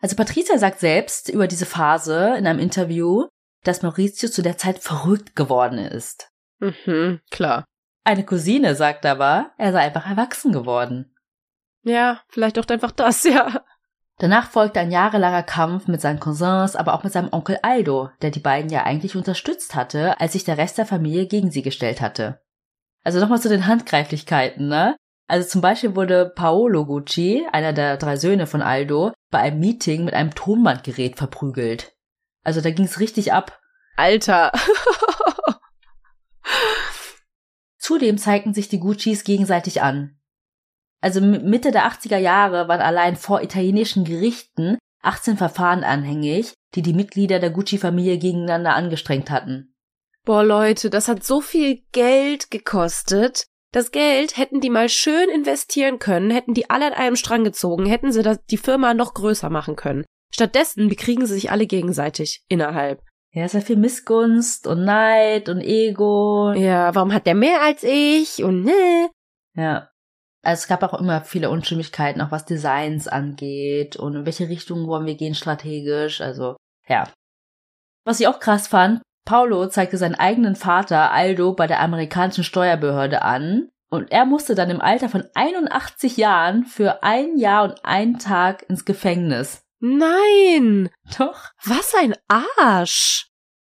[0.00, 3.26] Also Patricia sagt selbst über diese Phase in einem Interview,
[3.64, 6.30] dass Maurizio zu der Zeit verrückt geworden ist.
[6.60, 7.64] Mhm, klar.
[8.04, 11.16] Eine Cousine sagt aber, er sei einfach erwachsen geworden.
[11.82, 13.64] Ja, vielleicht auch einfach das, ja.
[14.18, 18.30] Danach folgte ein jahrelanger Kampf mit seinen Cousins, aber auch mit seinem Onkel Aldo, der
[18.30, 22.00] die beiden ja eigentlich unterstützt hatte, als sich der Rest der Familie gegen sie gestellt
[22.00, 22.40] hatte.
[23.04, 24.96] Also nochmal zu den Handgreiflichkeiten, ne?
[25.26, 30.04] Also zum Beispiel wurde Paolo Gucci, einer der drei Söhne von Aldo, bei einem Meeting
[30.04, 31.92] mit einem Tonbandgerät verprügelt.
[32.42, 33.58] Also da ging's richtig ab.
[33.96, 34.52] Alter.
[37.78, 40.18] Zudem zeigten sich die Guccis gegenseitig an.
[41.00, 46.94] Also Mitte der 80er Jahre waren allein vor italienischen Gerichten 18 Verfahren anhängig, die die
[46.94, 49.73] Mitglieder der Gucci-Familie gegeneinander angestrengt hatten.
[50.24, 53.46] Boah, Leute, das hat so viel Geld gekostet.
[53.72, 57.86] Das Geld hätten die mal schön investieren können, hätten die alle an einem Strang gezogen,
[57.86, 60.04] hätten sie das, die Firma noch größer machen können.
[60.32, 63.02] Stattdessen bekriegen sie sich alle gegenseitig innerhalb.
[63.32, 66.52] Ja, es war viel Missgunst und Neid und Ego.
[66.52, 68.44] Ja, warum hat der mehr als ich?
[68.44, 69.10] Und ne?
[69.54, 69.90] Ja.
[70.42, 74.86] Also es gab auch immer viele Unstimmigkeiten, auch was Designs angeht und in welche Richtung
[74.86, 76.20] wollen wir gehen strategisch.
[76.20, 76.56] Also,
[76.86, 77.10] ja.
[78.04, 83.22] Was ich auch krass fand, Paulo zeigte seinen eigenen Vater Aldo bei der amerikanischen Steuerbehörde
[83.22, 88.18] an und er musste dann im Alter von 81 Jahren für ein Jahr und einen
[88.18, 89.62] Tag ins Gefängnis.
[89.78, 90.90] Nein!
[91.18, 91.50] Doch.
[91.64, 93.28] Was ein Arsch!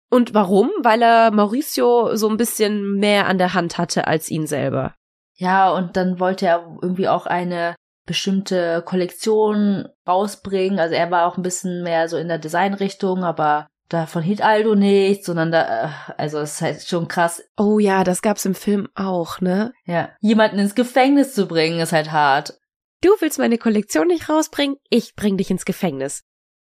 [0.10, 0.70] Und warum?
[0.84, 4.94] Weil er Mauricio so ein bisschen mehr an der Hand hatte als ihn selber.
[5.38, 10.80] Ja, und dann wollte er irgendwie auch eine bestimmte Kollektion rausbringen.
[10.80, 14.75] Also er war auch ein bisschen mehr so in der Designrichtung, aber davon hielt Aldo
[14.75, 17.43] nichts, sondern da, äh, also es ist halt schon krass.
[17.58, 19.73] Oh ja, das gab's im Film auch, ne?
[19.86, 20.10] Ja.
[20.19, 22.60] Jemanden ins Gefängnis zu bringen, ist halt hart.
[23.01, 26.23] Du willst meine Kollektion nicht rausbringen, ich bring dich ins Gefängnis.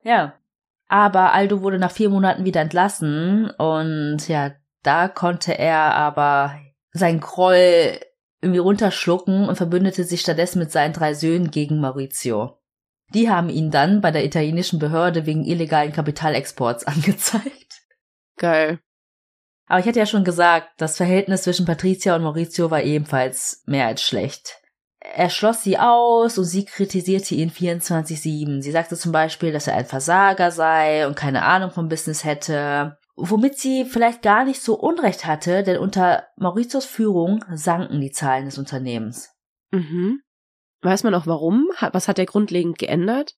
[0.03, 0.33] Ja.
[0.87, 4.51] Aber Aldo wurde nach vier Monaten wieder entlassen und ja,
[4.83, 6.59] da konnte er aber
[6.91, 7.99] sein Groll
[8.41, 12.59] irgendwie runterschlucken und verbündete sich stattdessen mit seinen drei Söhnen gegen Maurizio.
[13.13, 17.81] Die haben ihn dann bei der italienischen Behörde wegen illegalen Kapitalexports angezeigt.
[18.37, 18.79] Geil.
[19.67, 23.87] Aber ich hatte ja schon gesagt, das Verhältnis zwischen Patricia und Maurizio war ebenfalls mehr
[23.87, 24.61] als schlecht.
[24.99, 28.61] Er schloss sie aus und sie kritisierte ihn 24-7.
[28.61, 32.97] Sie sagte zum Beispiel, dass er ein Versager sei und keine Ahnung vom Business hätte.
[33.15, 38.45] Womit sie vielleicht gar nicht so Unrecht hatte, denn unter Mauritius Führung sanken die Zahlen
[38.45, 39.31] des Unternehmens.
[39.71, 40.21] Mhm.
[40.85, 41.67] Weiß man auch warum?
[41.93, 43.35] Was hat er grundlegend geändert?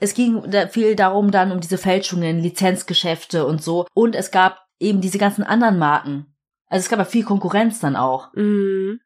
[0.00, 3.86] Es ging viel darum dann um diese Fälschungen, Lizenzgeschäfte und so.
[3.94, 6.34] Und es gab eben diese ganzen anderen Marken.
[6.68, 8.32] Also es gab ja viel Konkurrenz dann auch.
[8.34, 9.00] Mhm.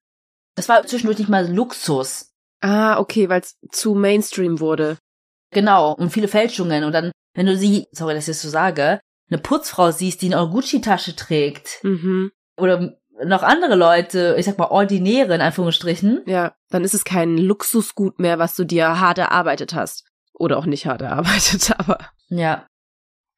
[0.56, 2.32] Es war zwischendurch nicht mal Luxus.
[2.60, 4.96] Ah, okay, weil es zu Mainstream wurde.
[5.50, 6.84] Genau, und viele Fälschungen.
[6.84, 9.00] Und dann, wenn du sie, sorry, dass ich das so sage,
[9.30, 11.80] eine Putzfrau siehst, die eine Gucci-Tasche trägt.
[11.82, 12.30] Mhm.
[12.56, 16.22] Oder noch andere Leute, ich sag mal ordinäre in Anführungsstrichen.
[16.26, 20.04] Ja, dann ist es kein Luxusgut mehr, was du dir hart erarbeitet hast.
[20.32, 21.98] Oder auch nicht hart erarbeitet, aber.
[22.28, 22.66] Ja.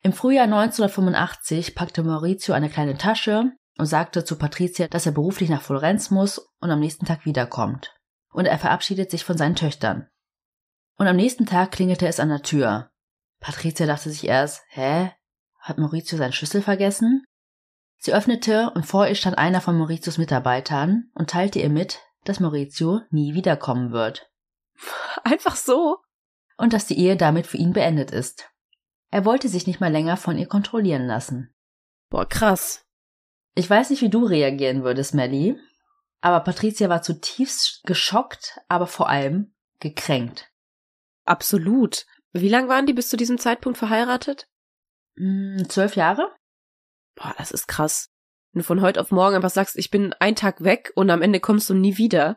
[0.02, 5.48] Im Frühjahr 1985 packte Maurizio eine kleine Tasche und sagte zu Patricia, dass er beruflich
[5.48, 7.94] nach Florenz muss und am nächsten Tag wiederkommt.
[8.32, 10.08] Und er verabschiedet sich von seinen Töchtern.
[10.96, 12.90] Und am nächsten Tag klingelte es an der Tür.
[13.40, 15.12] Patricia dachte sich erst, hä?
[15.58, 17.24] Hat Maurizio seinen Schlüssel vergessen?
[18.04, 22.40] Sie öffnete und vor ihr stand einer von Mauritius Mitarbeitern und teilte ihr mit, dass
[22.40, 24.28] Maurizio nie wiederkommen wird.
[25.22, 25.98] Einfach so?
[26.56, 28.50] Und dass die Ehe damit für ihn beendet ist.
[29.12, 31.54] Er wollte sich nicht mal länger von ihr kontrollieren lassen.
[32.10, 32.84] Boah, krass.
[33.54, 35.56] Ich weiß nicht, wie du reagieren würdest, Melly,
[36.20, 40.50] aber Patricia war zutiefst geschockt, aber vor allem gekränkt.
[41.24, 42.06] Absolut.
[42.32, 44.48] Wie lang waren die bis zu diesem Zeitpunkt verheiratet?
[45.14, 46.34] Hm, zwölf Jahre?
[47.14, 48.10] Boah, das ist krass.
[48.52, 51.22] Wenn du von heute auf morgen einfach sagst, ich bin einen Tag weg und am
[51.22, 52.36] Ende kommst du nie wieder.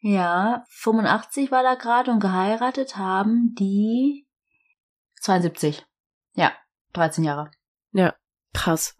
[0.00, 4.26] Ja, 85 war da gerade und geheiratet haben die
[5.20, 5.84] 72.
[6.34, 6.52] Ja,
[6.92, 7.50] 13 Jahre.
[7.92, 8.14] Ja,
[8.52, 8.96] krass.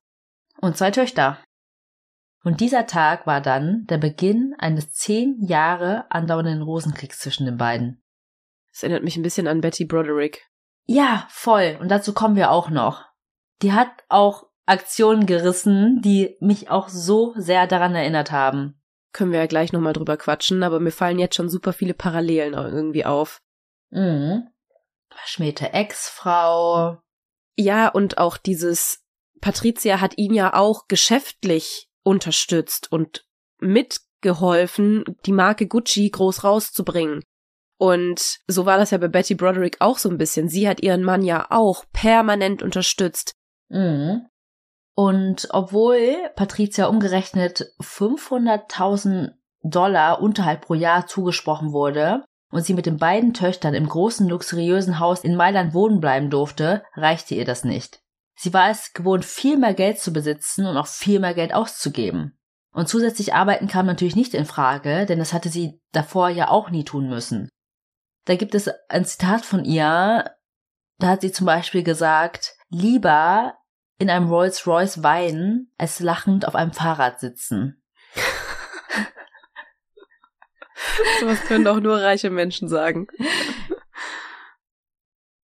[0.60, 1.38] Und zwei Töchter.
[2.42, 8.02] Und dieser Tag war dann der Beginn eines zehn Jahre andauernden Rosenkriegs zwischen den beiden.
[8.70, 10.48] Das erinnert mich ein bisschen an Betty Broderick.
[10.84, 11.76] Ja, voll.
[11.80, 13.04] Und dazu kommen wir auch noch.
[13.62, 18.80] Die hat auch Aktionen gerissen, die mich auch so sehr daran erinnert haben.
[19.12, 22.54] Können wir ja gleich nochmal drüber quatschen, aber mir fallen jetzt schon super viele Parallelen
[22.54, 23.40] irgendwie auf.
[23.90, 24.48] Mhm.
[25.08, 26.98] Verschmähte Ex-Frau.
[27.56, 29.04] Ja, und auch dieses,
[29.40, 33.24] Patricia hat ihn ja auch geschäftlich unterstützt und
[33.58, 37.22] mitgeholfen, die Marke Gucci groß rauszubringen.
[37.78, 40.48] Und so war das ja bei Betty Broderick auch so ein bisschen.
[40.48, 43.34] Sie hat ihren Mann ja auch permanent unterstützt.
[43.68, 44.26] Mhm.
[44.96, 49.32] Und obwohl Patricia umgerechnet 500.000
[49.62, 54.98] Dollar Unterhalt pro Jahr zugesprochen wurde und sie mit den beiden Töchtern im großen luxuriösen
[54.98, 58.00] Haus in Mailand wohnen bleiben durfte, reichte ihr das nicht.
[58.36, 62.38] Sie war es gewohnt, viel mehr Geld zu besitzen und auch viel mehr Geld auszugeben.
[62.72, 66.70] Und zusätzlich arbeiten kam natürlich nicht in Frage, denn das hatte sie davor ja auch
[66.70, 67.50] nie tun müssen.
[68.24, 70.30] Da gibt es ein Zitat von ihr,
[70.98, 73.54] da hat sie zum Beispiel gesagt, lieber
[73.98, 77.82] in einem Rolls Royce weinen, als lachend auf einem Fahrrad sitzen.
[81.20, 83.06] Sowas können auch nur reiche Menschen sagen.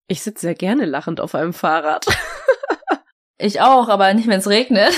[0.08, 2.06] Ich sitze sehr gerne lachend auf einem Fahrrad.
[3.40, 4.94] Ich auch, aber nicht, wenn es regnet.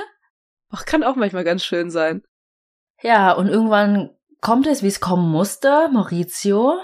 [0.70, 2.22] Ach, kann auch manchmal ganz schön sein.
[3.00, 4.10] Ja, und irgendwann
[4.42, 5.88] kommt es, wie es kommen musste.
[5.90, 6.78] Maurizio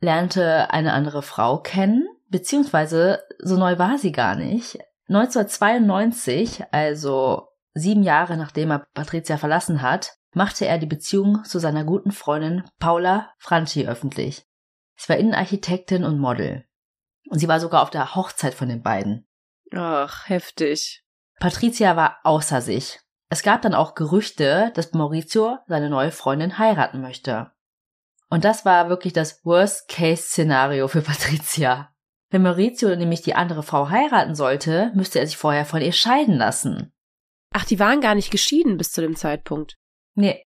[0.00, 4.78] lernte eine andere Frau kennen, beziehungsweise so neu war sie gar nicht.
[5.10, 11.82] 1992, also sieben Jahre nachdem er Patricia verlassen hat, machte er die Beziehung zu seiner
[11.82, 14.46] guten Freundin Paula Franchi öffentlich.
[14.94, 16.64] Sie war Innenarchitektin und Model.
[17.28, 19.26] Und sie war sogar auf der Hochzeit von den beiden.
[19.74, 21.04] Ach, heftig.
[21.40, 23.00] Patricia war außer sich.
[23.30, 27.50] Es gab dann auch Gerüchte, dass Maurizio seine neue Freundin heiraten möchte.
[28.28, 31.89] Und das war wirklich das Worst-Case-Szenario für Patricia.
[32.30, 36.36] Wenn Maurizio nämlich die andere Frau heiraten sollte, müsste er sich vorher von ihr scheiden
[36.36, 36.92] lassen.
[37.52, 39.76] Ach, die waren gar nicht geschieden bis zu dem Zeitpunkt.
[40.14, 40.44] Nee.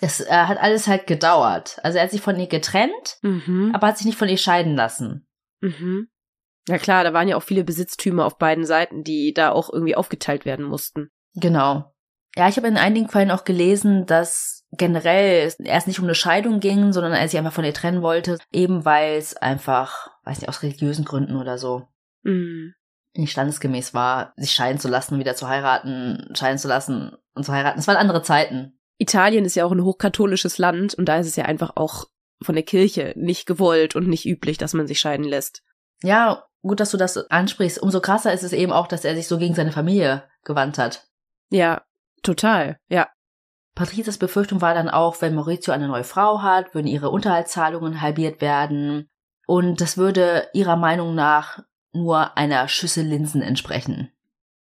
[0.00, 1.78] Es äh, hat alles halt gedauert.
[1.82, 3.72] Also er hat sich von ihr getrennt, Mhm.
[3.74, 5.26] aber hat sich nicht von ihr scheiden lassen.
[5.60, 6.08] Mhm.
[6.68, 9.94] Ja klar, da waren ja auch viele Besitztümer auf beiden Seiten, die da auch irgendwie
[9.96, 11.10] aufgeteilt werden mussten.
[11.34, 11.94] Genau.
[12.34, 16.60] Ja, ich habe in einigen Quellen auch gelesen, dass generell erst nicht um eine Scheidung
[16.60, 20.48] ging, sondern er sich einfach von ihr trennen wollte, eben weil es einfach, weiß nicht,
[20.48, 21.88] aus religiösen Gründen oder so
[22.22, 22.74] Mhm.
[23.14, 27.52] nicht standesgemäß war, sich scheiden zu lassen, wieder zu heiraten, scheiden zu lassen und zu
[27.52, 27.78] heiraten.
[27.78, 28.78] Es waren andere Zeiten.
[28.98, 32.06] Italien ist ja auch ein hochkatholisches Land und da ist es ja einfach auch
[32.42, 35.62] von der Kirche nicht gewollt und nicht üblich, dass man sich scheiden lässt.
[36.02, 37.80] Ja, gut, dass du das ansprichst.
[37.80, 41.06] Umso krasser ist es eben auch, dass er sich so gegen seine Familie gewandt hat.
[41.50, 41.82] Ja,
[42.22, 42.78] total.
[42.88, 43.08] Ja.
[43.76, 48.40] Patrizias Befürchtung war dann auch, wenn Maurizio eine neue Frau hat, würden ihre Unterhaltszahlungen halbiert
[48.40, 49.06] werden.
[49.46, 51.62] Und das würde ihrer Meinung nach
[51.92, 54.10] nur einer Schüssel Linsen entsprechen.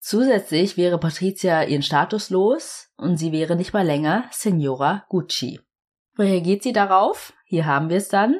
[0.01, 5.61] Zusätzlich wäre Patricia ihren Status los und sie wäre nicht mal länger Signora Gucci.
[6.17, 7.35] Woher geht sie darauf?
[7.45, 8.37] Hier haben wir es dann.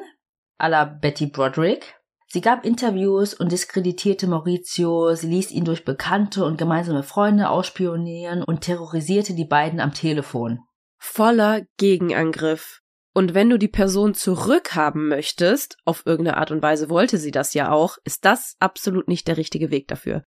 [0.57, 1.95] À la Betty Broderick.
[2.33, 8.41] Sie gab Interviews und diskreditierte Maurizio, sie ließ ihn durch Bekannte und gemeinsame Freunde ausspionieren
[8.41, 10.61] und terrorisierte die beiden am Telefon.
[10.97, 12.79] Voller Gegenangriff.
[13.13, 17.53] Und wenn du die Person zurückhaben möchtest, auf irgendeine Art und Weise wollte sie das
[17.53, 20.23] ja auch, ist das absolut nicht der richtige Weg dafür.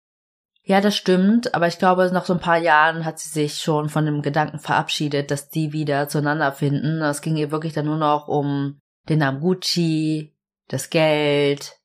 [0.63, 3.91] Ja, das stimmt, aber ich glaube, nach so ein paar Jahren hat sie sich schon
[3.91, 7.03] von dem Gedanken verabschiedet, dass die wieder zueinander finden.
[7.03, 8.81] Es ging ihr wirklich dann nur noch um
[9.11, 10.35] den Namen Gucci,
[10.69, 11.77] das Geld,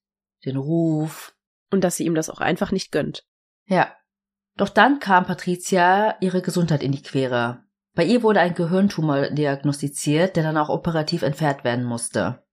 [0.46, 1.36] den Ruf.
[1.72, 3.26] Und dass sie ihm das auch einfach nicht gönnt.
[3.66, 3.94] Ja.
[4.58, 7.64] Doch dann kam Patricia ihre Gesundheit in die Quere.
[7.94, 12.44] Bei ihr wurde ein Gehirntumor diagnostiziert, der dann auch operativ entfernt werden musste.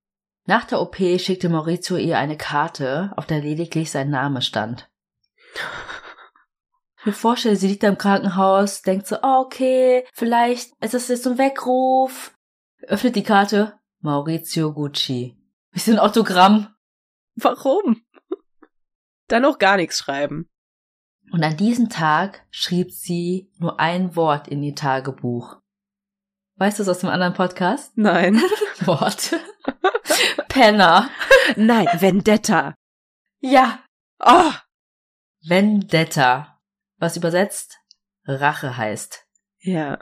[0.45, 4.89] Nach der OP schickte Maurizio ihr eine Karte, auf der lediglich sein Name stand.
[6.99, 11.09] Ich mir vorstelle, sie liegt da im Krankenhaus, denkt so, oh, okay, vielleicht ist das
[11.09, 12.33] jetzt so ein Weckruf.
[12.87, 15.37] Öffnet die Karte, Maurizio Gucci.
[15.71, 16.72] Wie so ein Autogramm.
[17.35, 18.01] Warum?
[19.27, 20.49] Dann auch gar nichts schreiben.
[21.31, 25.57] Und an diesem Tag schrieb sie nur ein Wort in ihr Tagebuch.
[26.57, 27.97] Weißt du es aus dem anderen Podcast?
[27.97, 28.35] Nein.
[28.81, 29.33] Wort.
[30.49, 31.09] Penner.
[31.55, 32.75] Nein, Vendetta.
[33.39, 33.79] Ja.
[34.19, 34.51] Oh,
[35.41, 36.59] Vendetta.
[36.97, 37.79] Was übersetzt
[38.25, 39.25] Rache heißt.
[39.59, 39.99] ja.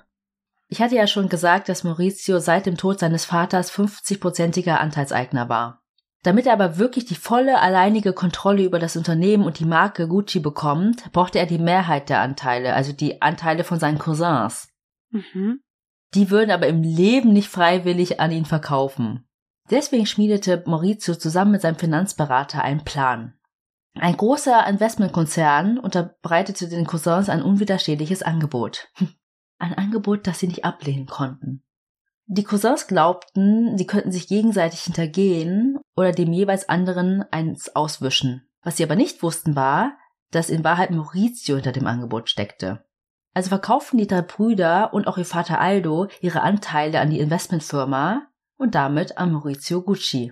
[0.67, 5.80] Ich hatte ja schon gesagt, dass Maurizio seit dem Tod seines Vaters 50-prozentiger Anteilseigner war.
[6.23, 10.39] Damit er aber wirklich die volle alleinige Kontrolle über das Unternehmen und die Marke Gucci
[10.39, 14.69] bekommt, brauchte er die Mehrheit der Anteile, also die Anteile von seinen Cousins.
[15.09, 15.61] Mhm.
[16.13, 19.27] Die würden aber im Leben nicht freiwillig an ihn verkaufen.
[19.69, 23.33] Deswegen schmiedete Maurizio zusammen mit seinem Finanzberater einen Plan.
[23.95, 28.89] Ein großer Investmentkonzern unterbreitete den Cousins ein unwiderstehliches Angebot.
[29.57, 31.63] Ein Angebot, das sie nicht ablehnen konnten.
[32.33, 38.47] Die Cousins glaubten, sie könnten sich gegenseitig hintergehen oder dem jeweils anderen eins auswischen.
[38.63, 39.97] Was sie aber nicht wussten war,
[40.31, 42.85] dass in Wahrheit Maurizio hinter dem Angebot steckte.
[43.33, 48.27] Also verkauften die drei Brüder und auch ihr Vater Aldo ihre Anteile an die Investmentfirma
[48.55, 50.31] und damit an Maurizio Gucci.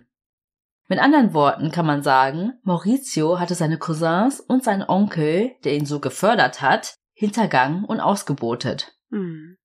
[0.88, 5.86] Mit anderen Worten kann man sagen, Maurizio hatte seine Cousins und seinen Onkel, der ihn
[5.86, 8.94] so gefördert hat, hintergangen und ausgebotet.
[9.10, 9.58] Hm.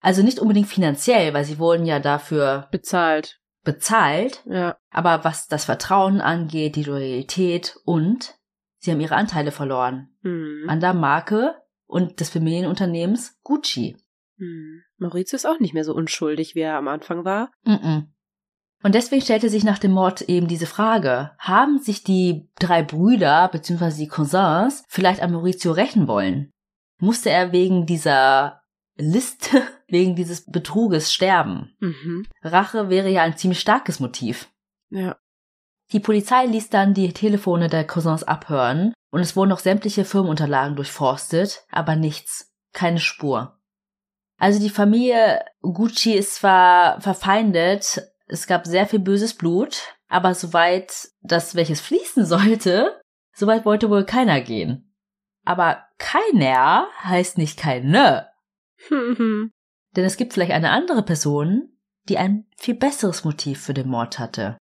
[0.00, 3.40] Also nicht unbedingt finanziell, weil sie wurden ja dafür Bezahlt.
[3.64, 4.76] bezahlt, Ja.
[4.90, 8.34] aber was das Vertrauen angeht, die Loyalität und
[8.78, 10.66] sie haben ihre Anteile verloren Hm.
[10.68, 13.96] an der Marke und des Familienunternehmens Gucci.
[14.38, 14.82] Hm.
[14.98, 17.50] Maurizio ist auch nicht mehr so unschuldig, wie er am Anfang war.
[17.66, 18.06] Mm-mm.
[18.82, 23.48] Und deswegen stellte sich nach dem Mord eben diese Frage, haben sich die drei Brüder
[23.48, 23.96] bzw.
[23.96, 26.50] die Cousins vielleicht an Maurizio rächen wollen?
[27.00, 28.60] Musste er wegen dieser
[28.96, 31.74] Liste, wegen dieses Betruges sterben?
[31.80, 32.26] Mhm.
[32.42, 34.48] Rache wäre ja ein ziemlich starkes Motiv.
[34.90, 35.16] Ja.
[35.92, 40.74] Die Polizei ließ dann die Telefone der Cousins abhören und es wurden auch sämtliche Firmenunterlagen
[40.74, 43.60] durchforstet, aber nichts, keine Spur.
[44.38, 51.08] Also die Familie Gucci ist zwar verfeindet, es gab sehr viel böses Blut, aber soweit
[51.22, 53.00] das welches fließen sollte,
[53.32, 54.94] soweit wollte wohl keiner gehen.
[55.44, 58.28] Aber keiner heißt nicht keine,
[58.90, 59.52] Mhm.
[59.96, 61.70] Denn es gibt vielleicht eine andere Person,
[62.08, 64.56] die ein viel besseres Motiv für den Mord hatte.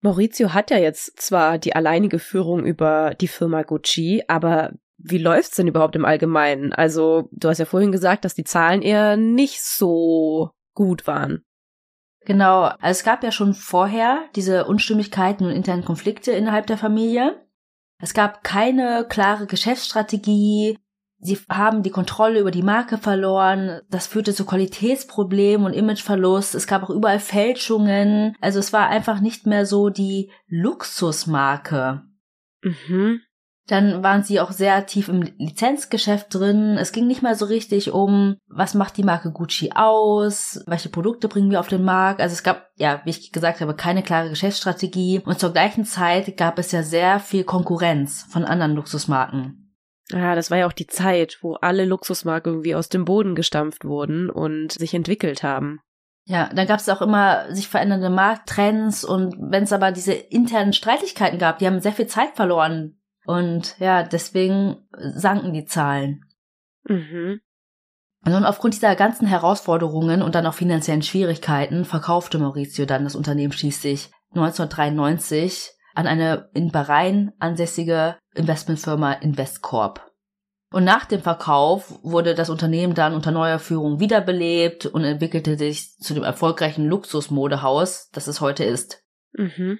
[0.00, 5.56] Maurizio hat ja jetzt zwar die alleinige Führung über die Firma Gucci, aber wie läuft's
[5.56, 6.72] denn überhaupt im Allgemeinen?
[6.72, 11.44] Also, du hast ja vorhin gesagt, dass die Zahlen eher nicht so gut waren.
[12.24, 17.44] Genau, also es gab ja schon vorher diese Unstimmigkeiten und internen Konflikte innerhalb der Familie.
[17.98, 20.78] Es gab keine klare Geschäftsstrategie.
[21.24, 23.80] Sie haben die Kontrolle über die Marke verloren.
[23.88, 26.56] Das führte zu Qualitätsproblemen und Imageverlust.
[26.56, 28.34] Es gab auch überall Fälschungen.
[28.40, 32.02] Also es war einfach nicht mehr so die Luxusmarke.
[32.62, 33.20] Mhm.
[33.68, 36.76] Dann waren sie auch sehr tief im Lizenzgeschäft drin.
[36.76, 41.28] Es ging nicht mehr so richtig um, was macht die Marke Gucci aus, welche Produkte
[41.28, 42.20] bringen wir auf den Markt.
[42.20, 45.22] Also es gab, ja, wie ich gesagt habe, keine klare Geschäftsstrategie.
[45.24, 49.61] Und zur gleichen Zeit gab es ja sehr viel Konkurrenz von anderen Luxusmarken.
[50.12, 53.84] Ja, das war ja auch die Zeit, wo alle Luxusmarken irgendwie aus dem Boden gestampft
[53.84, 55.80] wurden und sich entwickelt haben.
[56.24, 60.72] Ja, dann gab es auch immer sich verändernde Markttrends und wenn es aber diese internen
[60.72, 66.24] Streitigkeiten gab, die haben sehr viel Zeit verloren und ja, deswegen sanken die Zahlen.
[66.84, 67.40] Mhm.
[68.24, 73.52] Und aufgrund dieser ganzen Herausforderungen und dann auch finanziellen Schwierigkeiten verkaufte Maurizio dann das Unternehmen
[73.52, 80.12] schließlich 1993 an eine in Bahrain ansässige Investmentfirma Investcorp.
[80.72, 85.96] Und nach dem Verkauf wurde das Unternehmen dann unter neuer Führung wiederbelebt und entwickelte sich
[85.98, 89.04] zu dem erfolgreichen Luxusmodehaus, das es heute ist.
[89.32, 89.78] Mhm.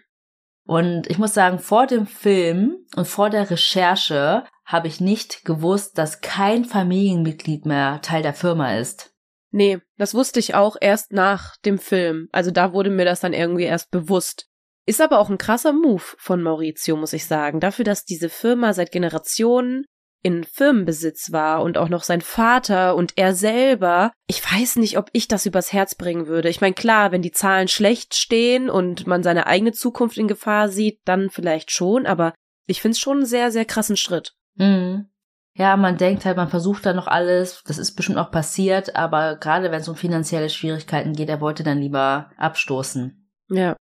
[0.64, 5.98] Und ich muss sagen, vor dem Film und vor der Recherche habe ich nicht gewusst,
[5.98, 9.12] dass kein Familienmitglied mehr Teil der Firma ist.
[9.50, 12.28] Nee, das wusste ich auch erst nach dem Film.
[12.32, 14.48] Also da wurde mir das dann irgendwie erst bewusst.
[14.86, 17.60] Ist aber auch ein krasser Move von Maurizio, muss ich sagen.
[17.60, 19.84] Dafür, dass diese Firma seit Generationen
[20.22, 25.10] in Firmenbesitz war und auch noch sein Vater und er selber, ich weiß nicht, ob
[25.12, 26.48] ich das übers Herz bringen würde.
[26.48, 30.68] Ich meine, klar, wenn die Zahlen schlecht stehen und man seine eigene Zukunft in Gefahr
[30.68, 32.34] sieht, dann vielleicht schon, aber
[32.66, 34.34] ich finde es schon einen sehr, sehr krassen Schritt.
[34.54, 35.08] Mhm.
[35.54, 39.36] Ja, man denkt halt, man versucht da noch alles, das ist bestimmt auch passiert, aber
[39.36, 43.28] gerade wenn es um finanzielle Schwierigkeiten geht, er wollte dann lieber abstoßen.
[43.50, 43.76] Ja.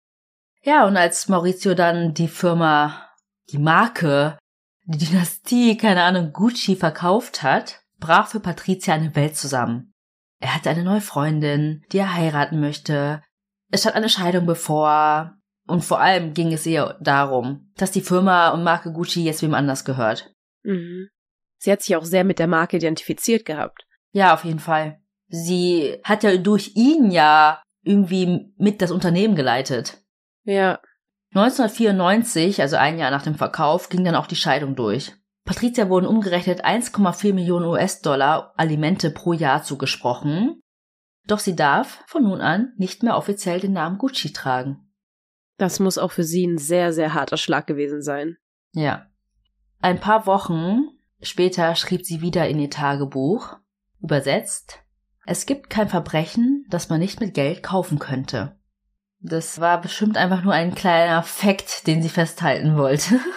[0.63, 3.09] Ja, und als Maurizio dann die Firma,
[3.51, 4.37] die Marke
[4.91, 9.93] die Dynastie, keine Ahnung, Gucci verkauft hat, brach für Patricia eine Welt zusammen.
[10.39, 13.21] Er hatte eine neue Freundin, die er heiraten möchte.
[13.71, 15.35] Es stand eine Scheidung bevor.
[15.67, 19.53] Und vor allem ging es ihr darum, dass die Firma und Marke Gucci jetzt wem
[19.53, 20.33] anders gehört.
[20.63, 21.09] Mhm.
[21.59, 23.85] Sie hat sich auch sehr mit der Marke identifiziert gehabt.
[24.11, 24.99] Ja, auf jeden Fall.
[25.27, 30.01] Sie hat ja durch ihn ja irgendwie mit das Unternehmen geleitet.
[30.49, 30.79] Ja.
[31.35, 35.13] 1994, also ein Jahr nach dem Verkauf, ging dann auch die Scheidung durch.
[35.45, 40.59] Patricia wurden umgerechnet 1,4 Millionen US-Dollar Alimente pro Jahr zugesprochen.
[41.27, 44.91] Doch sie darf von nun an nicht mehr offiziell den Namen Gucci tragen.
[45.57, 48.37] Das muss auch für sie ein sehr, sehr harter Schlag gewesen sein.
[48.71, 49.05] Ja.
[49.81, 50.87] Ein paar Wochen
[51.21, 53.57] später schrieb sie wieder in ihr Tagebuch,
[54.01, 54.79] übersetzt,
[55.27, 58.58] es gibt kein Verbrechen, das man nicht mit Geld kaufen könnte.
[59.21, 63.19] Das war bestimmt einfach nur ein kleiner Fakt, den sie festhalten wollte.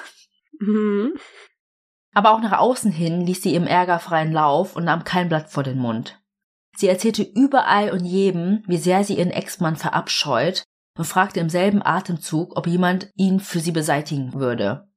[0.64, 1.14] Mhm.
[2.14, 5.50] Aber auch nach außen hin ließ sie ihrem Ärger freien Lauf und nahm kein Blatt
[5.50, 6.22] vor den Mund.
[6.76, 10.62] Sie erzählte überall und jedem, wie sehr sie ihren Ex-Mann verabscheut
[10.96, 14.88] und fragte im selben Atemzug, ob jemand ihn für sie beseitigen würde.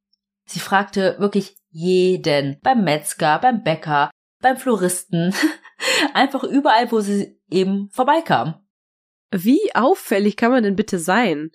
[0.45, 4.11] Sie fragte wirklich jeden, beim Metzger, beim Bäcker,
[4.41, 5.33] beim Floristen,
[6.13, 8.64] einfach überall, wo sie eben vorbeikam.
[9.43, 11.51] Wie auffällig kann man denn bitte sein?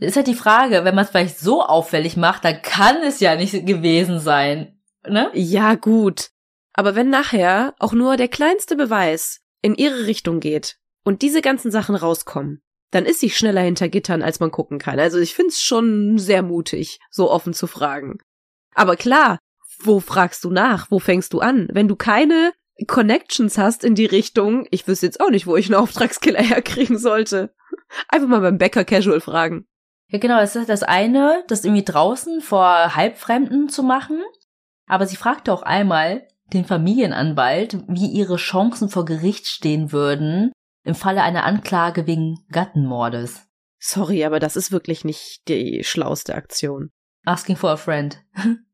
[0.00, 3.20] Das ist halt die Frage, wenn man es vielleicht so auffällig macht, dann kann es
[3.20, 4.80] ja nicht gewesen sein.
[5.06, 5.30] Ne?
[5.34, 6.30] Ja, gut.
[6.72, 11.70] Aber wenn nachher auch nur der kleinste Beweis in ihre Richtung geht und diese ganzen
[11.70, 14.98] Sachen rauskommen, dann ist sie schneller hinter Gittern, als man gucken kann.
[14.98, 18.18] Also ich find's schon sehr mutig, so offen zu fragen.
[18.74, 19.38] Aber klar,
[19.80, 20.90] wo fragst du nach?
[20.90, 21.68] Wo fängst du an?
[21.72, 22.52] Wenn du keine
[22.86, 26.98] Connections hast in die Richtung, ich wüsste jetzt auch nicht, wo ich einen Auftragskiller herkriegen
[26.98, 27.54] sollte.
[28.08, 29.66] Einfach mal beim Bäcker casual fragen.
[30.10, 34.22] Ja, genau, es ist das eine, das irgendwie draußen vor Halbfremden zu machen.
[34.86, 40.52] Aber sie fragte auch einmal den Familienanwalt, wie ihre Chancen vor Gericht stehen würden
[40.84, 43.46] im Falle einer Anklage wegen Gattenmordes.
[43.78, 46.90] Sorry, aber das ist wirklich nicht die schlauste Aktion.
[47.26, 48.24] Asking for a friend.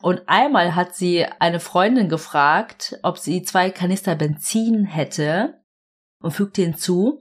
[0.00, 5.60] Und einmal hat sie eine Freundin gefragt, ob sie zwei Kanister Benzin hätte
[6.20, 7.20] und fügte hinzu,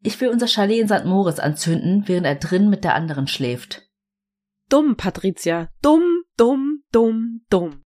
[0.00, 1.04] ich will unser Chalet in St.
[1.04, 3.88] Moritz anzünden, während er drin mit der anderen schläft.
[4.68, 5.70] Dumm, Patricia.
[5.80, 7.82] Dumm, dumm, dumm, dumm.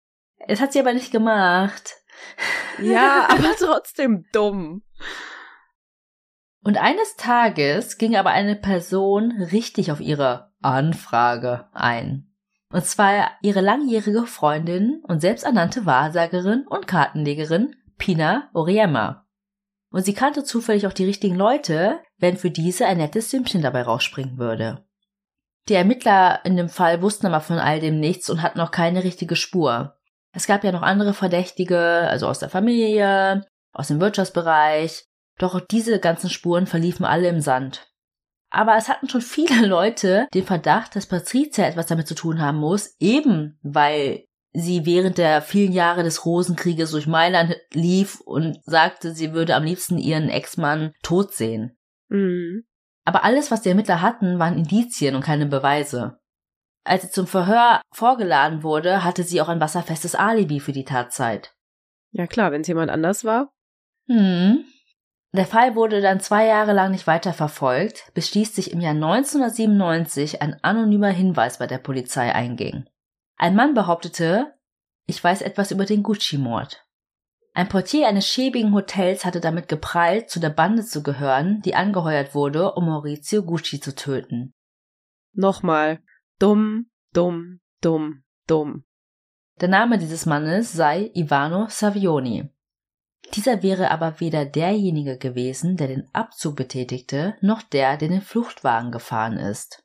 [0.47, 1.95] Es hat sie aber nicht gemacht.
[2.81, 4.83] Ja, aber trotzdem dumm.
[6.63, 12.32] Und eines Tages ging aber eine Person richtig auf ihre Anfrage ein.
[12.73, 19.27] Und zwar ihre langjährige Freundin und selbsternannte Wahrsagerin und Kartenlegerin Pina Oriema.
[19.91, 23.83] Und sie kannte zufällig auch die richtigen Leute, wenn für diese ein nettes Sümmchen dabei
[23.83, 24.83] rausspringen würde.
[25.69, 29.03] Die Ermittler in dem Fall wussten aber von all dem nichts und hatten noch keine
[29.03, 29.95] richtige Spur.
[30.31, 35.05] Es gab ja noch andere Verdächtige, also aus der Familie, aus dem Wirtschaftsbereich,
[35.37, 37.92] doch diese ganzen Spuren verliefen alle im Sand.
[38.53, 42.59] Aber es hatten schon viele Leute den Verdacht, dass Patricia etwas damit zu tun haben
[42.59, 49.15] muss, eben weil sie während der vielen Jahre des Rosenkrieges durch Mailand lief und sagte,
[49.15, 51.75] sie würde am liebsten ihren Ex-Mann tot sehen.
[52.09, 52.63] Mhm.
[53.03, 56.19] Aber alles, was die Ermittler hatten, waren Indizien und keine Beweise.
[56.85, 61.55] Als sie zum Verhör vorgeladen wurde, hatte sie auch ein wasserfestes Alibi für die Tatzeit.
[62.11, 63.51] Ja klar, wenn es jemand anders war.
[64.07, 64.63] Hm.
[65.35, 70.43] Der Fall wurde dann zwei Jahre lang nicht weiter verfolgt, bis schließlich im Jahr 1997
[70.43, 72.85] ein anonymer Hinweis bei der Polizei einging.
[73.37, 74.53] Ein Mann behauptete,
[75.07, 76.85] ich weiß etwas über den Gucci-Mord.
[77.55, 82.35] Ein Portier eines schäbigen Hotels hatte damit geprallt, zu der Bande zu gehören, die angeheuert
[82.35, 84.53] wurde, um Maurizio Gucci zu töten.
[85.33, 85.99] Nochmal.
[86.37, 88.85] Dumm, dumm, dumm, dumm.
[89.61, 92.52] Der Name dieses Mannes sei Ivano Savioni.
[93.35, 98.91] Dieser wäre aber weder derjenige gewesen, der den Abzug betätigte, noch der, der den Fluchtwagen
[98.91, 99.83] gefahren ist.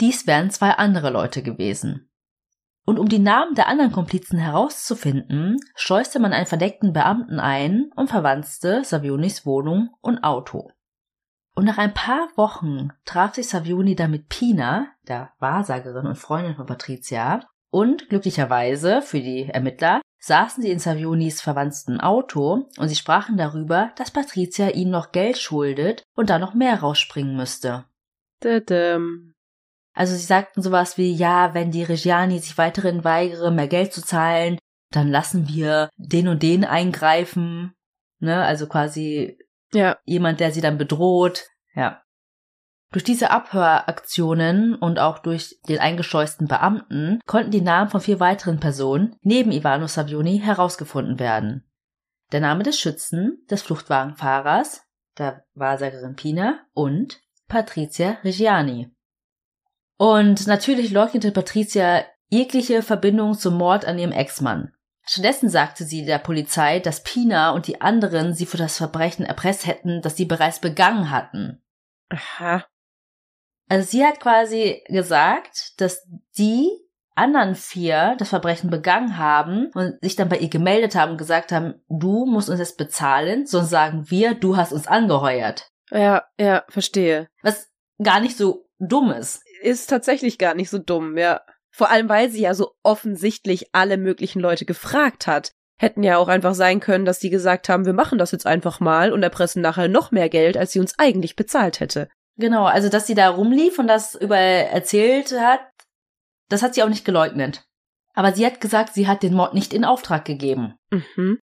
[0.00, 2.10] Dies wären zwei andere Leute gewesen.
[2.84, 8.10] Und um die Namen der anderen Komplizen herauszufinden, schleuste man einen verdeckten Beamten ein und
[8.10, 10.70] verwanzte Savionis Wohnung und Auto.
[11.54, 16.56] Und nach ein paar Wochen traf sich Savioni dann mit Pina, der Wahrsagerin und Freundin
[16.56, 22.96] von Patricia, und glücklicherweise für die Ermittler saßen sie in Savionis verwandten Auto und sie
[22.96, 27.84] sprachen darüber, dass Patricia ihnen noch Geld schuldet und da noch mehr rausspringen müsste.
[28.40, 29.34] Tadam.
[29.92, 34.02] Also sie sagten sowas wie, ja, wenn die Reggiani sich weiterhin weigere, mehr Geld zu
[34.02, 34.58] zahlen,
[34.90, 37.74] dann lassen wir den und den eingreifen.
[38.18, 39.38] Ne, also quasi
[39.72, 39.98] Ja.
[40.04, 41.46] jemand, der sie dann bedroht.
[41.74, 42.02] Ja.
[42.94, 48.60] Durch diese Abhöraktionen und auch durch den eingescheuchten Beamten konnten die Namen von vier weiteren
[48.60, 51.68] Personen neben Ivano Savioni herausgefunden werden.
[52.30, 54.82] Der Name des Schützen, des Fluchtwagenfahrers,
[55.18, 58.94] der Wahrsagerin Pina und Patricia Reggiani.
[59.96, 64.72] Und natürlich leugnete Patricia jegliche Verbindung zum Mord an ihrem Ex-Mann.
[65.04, 69.66] Stattdessen sagte sie der Polizei, dass Pina und die anderen sie für das Verbrechen erpresst
[69.66, 71.60] hätten, das sie bereits begangen hatten.
[72.08, 72.64] Aha.
[73.68, 76.06] Also sie hat quasi gesagt, dass
[76.36, 76.68] die
[77.14, 81.52] anderen vier das Verbrechen begangen haben und sich dann bei ihr gemeldet haben und gesagt
[81.52, 85.70] haben, du musst uns jetzt bezahlen, sonst sagen wir, du hast uns angeheuert.
[85.90, 87.28] Ja, ja, verstehe.
[87.42, 87.70] Was
[88.02, 89.42] gar nicht so dumm ist.
[89.62, 91.40] Ist tatsächlich gar nicht so dumm, ja.
[91.70, 95.52] Vor allem, weil sie ja so offensichtlich alle möglichen Leute gefragt hat.
[95.76, 98.78] Hätten ja auch einfach sein können, dass die gesagt haben, wir machen das jetzt einfach
[98.78, 102.08] mal und erpressen nachher noch mehr Geld, als sie uns eigentlich bezahlt hätte.
[102.36, 105.60] Genau, also dass sie da rumlief und das über erzählt hat,
[106.48, 107.64] das hat sie auch nicht geleugnet.
[108.14, 110.74] Aber sie hat gesagt, sie hat den Mord nicht in Auftrag gegeben.
[110.90, 111.38] Mhm.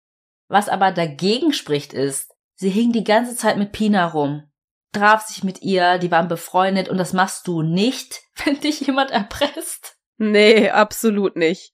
[0.47, 4.51] Was aber dagegen spricht ist, sie hing die ganze Zeit mit Pina rum,
[4.93, 9.11] traf sich mit ihr, die waren befreundet und das machst du nicht, wenn dich jemand
[9.11, 9.95] erpresst.
[10.17, 11.73] Nee, absolut nicht.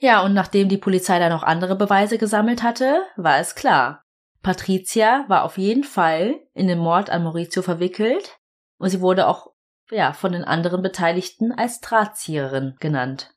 [0.00, 4.04] Ja, und nachdem die Polizei dann noch andere Beweise gesammelt hatte, war es klar.
[4.42, 8.38] Patricia war auf jeden Fall in den Mord an Maurizio verwickelt
[8.78, 9.52] und sie wurde auch
[9.90, 13.34] ja, von den anderen Beteiligten als Drahtzieherin genannt.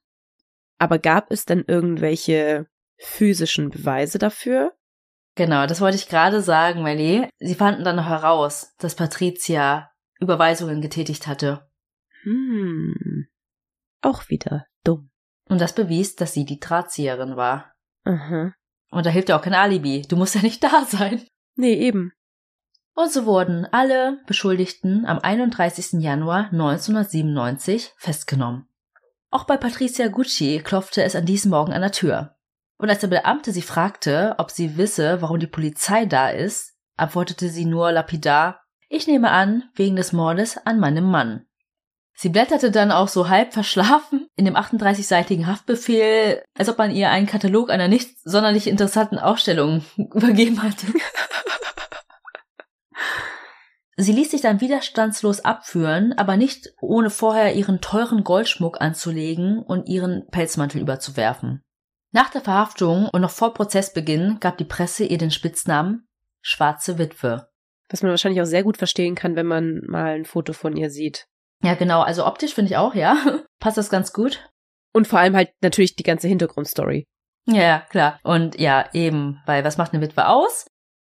[0.78, 2.68] Aber gab es denn irgendwelche
[2.98, 4.74] physischen Beweise dafür?
[5.36, 7.30] Genau, das wollte ich gerade sagen, Melly.
[7.40, 11.70] Sie fanden dann noch heraus, dass Patricia Überweisungen getätigt hatte.
[12.24, 13.28] Hm.
[14.02, 15.10] Auch wieder dumm.
[15.48, 17.74] Und das bewies, dass sie die Drahtzieherin war.
[18.04, 18.54] Aha.
[18.92, 20.02] Und da hilft ja auch kein Alibi.
[20.02, 21.26] Du musst ja nicht da sein.
[21.56, 22.12] Nee, eben.
[22.94, 26.02] Und so wurden alle Beschuldigten am 31.
[26.02, 28.68] Januar 1997 festgenommen.
[29.30, 32.36] Auch bei Patricia Gucci klopfte es an diesem Morgen an der Tür.
[32.78, 37.50] Und als der Beamte sie fragte, ob sie wisse, warum die Polizei da ist, antwortete
[37.50, 41.46] sie nur lapidar, ich nehme an, wegen des Mordes an meinem Mann.
[42.14, 47.10] Sie blätterte dann auch so halb verschlafen in dem 38-seitigen Haftbefehl, als ob man ihr
[47.10, 50.88] einen Katalog einer nicht sonderlich interessanten Ausstellung übergeben hatte.
[54.02, 59.88] Sie ließ sich dann widerstandslos abführen, aber nicht ohne vorher ihren teuren Goldschmuck anzulegen und
[59.88, 61.62] ihren Pelzmantel überzuwerfen.
[62.12, 66.08] Nach der Verhaftung und noch vor Prozessbeginn gab die Presse ihr den Spitznamen
[66.42, 67.48] Schwarze Witwe.
[67.90, 70.90] Was man wahrscheinlich auch sehr gut verstehen kann, wenn man mal ein Foto von ihr
[70.90, 71.28] sieht.
[71.62, 73.16] Ja, genau, also optisch finde ich auch, ja.
[73.60, 74.50] Passt das ganz gut.
[74.94, 77.06] Und vor allem halt natürlich die ganze Hintergrundstory.
[77.46, 78.20] Ja, klar.
[78.24, 80.66] Und ja, eben, weil was macht eine Witwe aus?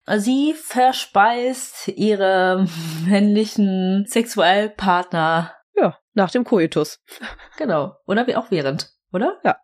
[0.07, 2.65] Sie verspeist ihre
[3.05, 5.53] männlichen Sexualpartner.
[5.75, 6.99] Ja, nach dem Koitus.
[7.57, 7.95] Genau.
[8.05, 9.39] Oder wie auch während, oder?
[9.43, 9.57] Ja.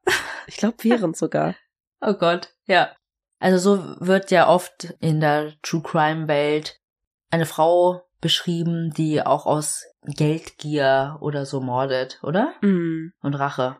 [0.47, 1.55] Ich glaube während sogar.
[1.99, 2.95] Oh Gott, ja.
[3.39, 6.79] Also so wird ja oft in der True Crime Welt
[7.31, 12.53] eine Frau beschrieben, die auch aus Geldgier oder so mordet, oder?
[12.61, 13.13] Mm.
[13.21, 13.79] Und Rache.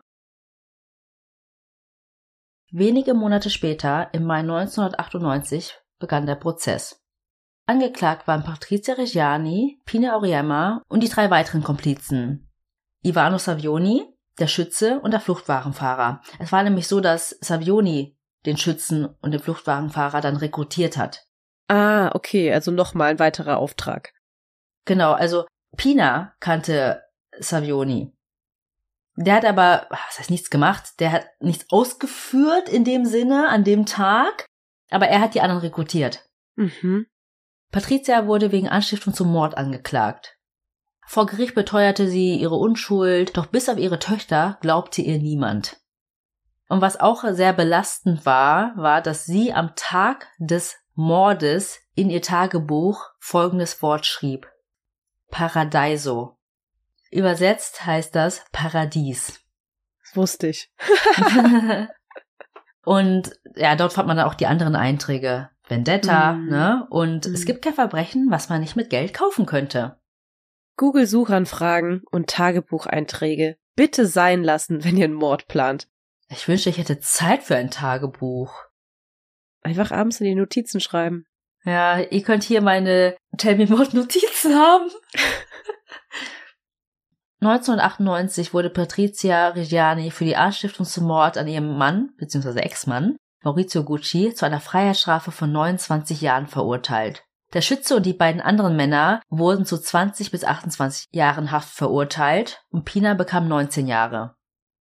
[2.70, 7.02] Wenige Monate später, im Mai 1998, begann der Prozess.
[7.66, 12.50] Angeklagt waren Patrizia Reggiani, Pina Auriemma und die drei weiteren Komplizen.
[13.02, 14.06] Ivano Savioni,
[14.38, 16.22] der Schütze und der Fluchtwagenfahrer.
[16.38, 21.26] Es war nämlich so, dass Savioni den Schützen und den Fluchtwagenfahrer dann rekrutiert hat.
[21.68, 24.14] Ah, okay, also nochmal ein weiterer Auftrag.
[24.86, 25.44] Genau, also
[25.76, 27.02] Pina kannte
[27.38, 28.14] Savioni.
[29.16, 33.64] Der hat aber, was heißt nichts gemacht, der hat nichts ausgeführt in dem Sinne an
[33.64, 34.46] dem Tag,
[34.90, 36.28] aber er hat die anderen rekrutiert.
[36.56, 37.06] Mhm.
[37.70, 40.38] Patricia wurde wegen Anstiftung zum Mord angeklagt.
[41.06, 45.78] Vor Gericht beteuerte sie ihre Unschuld, doch bis auf ihre Töchter glaubte ihr niemand.
[46.68, 52.20] Und was auch sehr belastend war, war, dass sie am Tag des Mordes in ihr
[52.20, 54.46] Tagebuch folgendes Wort schrieb.
[55.30, 56.36] Paradeiso.
[57.10, 59.40] Übersetzt heißt das Paradies.
[60.02, 60.70] Das wusste ich.
[62.84, 65.50] Und ja, dort fand man dann auch die anderen Einträge.
[65.68, 66.48] Vendetta, Mm.
[66.48, 66.86] ne?
[66.90, 67.34] Und Mm.
[67.34, 69.98] es gibt kein Verbrechen, was man nicht mit Geld kaufen könnte.
[70.76, 73.56] Google-Suchanfragen und Tagebucheinträge.
[73.76, 75.88] Bitte sein lassen, wenn ihr einen Mord plant.
[76.30, 78.52] Ich wünschte, ich hätte Zeit für ein Tagebuch.
[79.62, 81.26] Einfach abends in die Notizen schreiben.
[81.64, 84.90] Ja, ihr könnt hier meine Tell Me More Notizen haben.
[87.40, 92.58] 1998 wurde Patrizia Reggiani für die Anstiftung zum Mord an ihrem Mann bzw.
[92.60, 97.24] Ex-Mann Maurizio Gucci zu einer Freiheitsstrafe von 29 Jahren verurteilt.
[97.54, 102.62] Der Schütze und die beiden anderen Männer wurden zu 20 bis 28 Jahren Haft verurteilt
[102.70, 104.34] und Pina bekam 19 Jahre.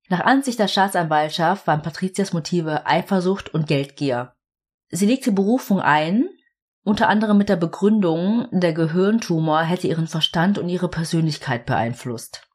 [0.09, 4.33] Nach Ansicht der Staatsanwaltschaft waren Patrizias Motive Eifersucht und Geldgier.
[4.89, 6.29] Sie legte Berufung ein,
[6.83, 12.47] unter anderem mit der Begründung, der Gehirntumor hätte ihren Verstand und ihre Persönlichkeit beeinflusst.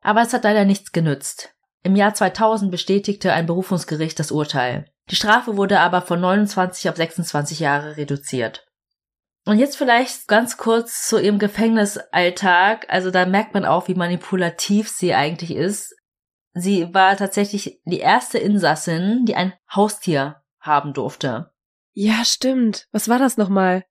[0.00, 1.54] Aber es hat leider nichts genützt.
[1.82, 4.86] Im Jahr 2000 bestätigte ein Berufungsgericht das Urteil.
[5.10, 8.66] Die Strafe wurde aber von 29 auf 26 Jahre reduziert.
[9.46, 12.86] Und jetzt vielleicht ganz kurz zu ihrem Gefängnisalltag.
[12.88, 15.94] Also da merkt man auch, wie manipulativ sie eigentlich ist.
[16.54, 21.52] Sie war tatsächlich die erste Insassin, die ein Haustier haben durfte.
[21.92, 22.86] Ja, stimmt.
[22.92, 23.84] Was war das nochmal?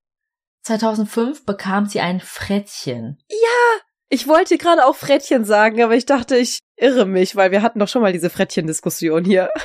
[0.63, 3.21] 2005 bekam sie ein Frettchen.
[4.09, 7.79] Ich wollte gerade auch Frettchen sagen, aber ich dachte, ich irre mich, weil wir hatten
[7.79, 9.49] doch schon mal diese Frettchen-Diskussion hier.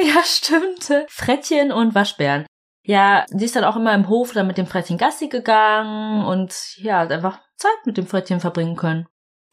[0.00, 1.08] Ja, stimmt.
[1.08, 2.46] Frettchen und Waschbären.
[2.84, 6.54] Ja, sie ist dann auch immer im Hof dann mit dem Frettchen Gassi gegangen und
[6.76, 9.08] ja, hat einfach Zeit mit dem Frettchen verbringen können.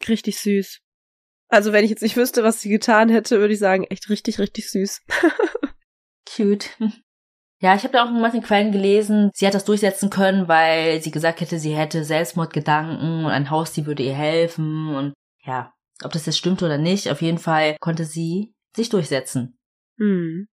[0.08, 0.78] Richtig süß.
[1.48, 4.38] Also wenn ich jetzt nicht wüsste, was sie getan hätte, würde ich sagen, echt richtig,
[4.38, 5.02] richtig süß.
[6.36, 6.70] Cute.
[7.60, 11.02] Ja, ich habe da auch in manchen Quellen gelesen, sie hat das durchsetzen können, weil
[11.02, 15.72] sie gesagt hätte, sie hätte Selbstmordgedanken und ein Haustier würde ihr helfen und ja,
[16.04, 19.58] ob das jetzt stimmt oder nicht, auf jeden Fall konnte sie sich durchsetzen.
[19.98, 20.46] Hm.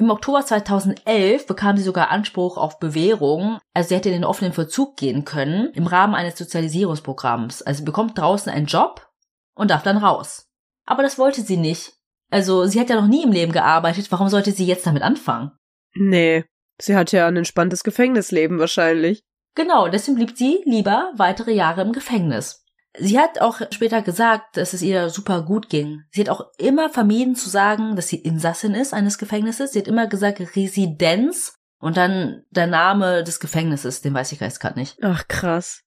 [0.00, 4.52] Im Oktober 2011 bekam sie sogar Anspruch auf Bewährung, also sie hätte in den offenen
[4.52, 7.62] Verzug gehen können im Rahmen eines Sozialisierungsprogramms.
[7.62, 9.08] Also sie bekommt draußen einen Job
[9.56, 10.46] und darf dann raus.
[10.86, 11.94] Aber das wollte sie nicht.
[12.30, 15.50] Also sie hat ja noch nie im Leben gearbeitet, warum sollte sie jetzt damit anfangen?
[15.94, 16.44] Nee.
[16.80, 19.22] Sie hat ja ein entspanntes Gefängnisleben wahrscheinlich.
[19.56, 22.64] Genau, deswegen blieb sie lieber weitere Jahre im Gefängnis.
[22.98, 26.02] Sie hat auch später gesagt, dass es ihr super gut ging.
[26.10, 29.72] Sie hat auch immer vermieden zu sagen, dass sie Insassin ist eines Gefängnisses.
[29.72, 34.60] Sie hat immer gesagt Residenz und dann der Name des Gefängnisses, den weiß ich jetzt
[34.60, 34.98] gerade nicht.
[35.02, 35.82] Ach, krass.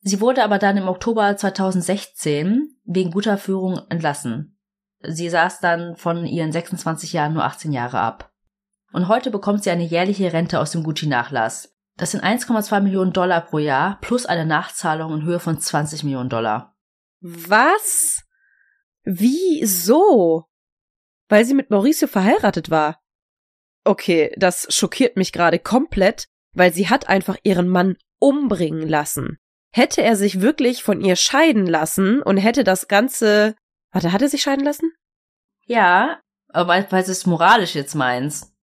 [0.00, 4.58] Sie wurde aber dann im Oktober 2016 wegen guter Führung entlassen.
[5.02, 8.32] Sie saß dann von ihren 26 Jahren nur 18 Jahre ab.
[8.92, 11.75] Und heute bekommt sie eine jährliche Rente aus dem Gucci-Nachlass.
[11.96, 16.28] Das sind 1,2 Millionen Dollar pro Jahr plus eine Nachzahlung in Höhe von 20 Millionen
[16.28, 16.76] Dollar.
[17.20, 18.22] Was?
[19.02, 20.44] Wieso?
[21.28, 23.00] Weil sie mit Mauricio verheiratet war.
[23.84, 29.38] Okay, das schockiert mich gerade komplett, weil sie hat einfach ihren Mann umbringen lassen.
[29.72, 33.54] Hätte er sich wirklich von ihr scheiden lassen und hätte das Ganze.
[33.92, 34.92] Warte, hat er sich scheiden lassen?
[35.66, 38.55] Ja, aber weil, weil du es moralisch jetzt meinst.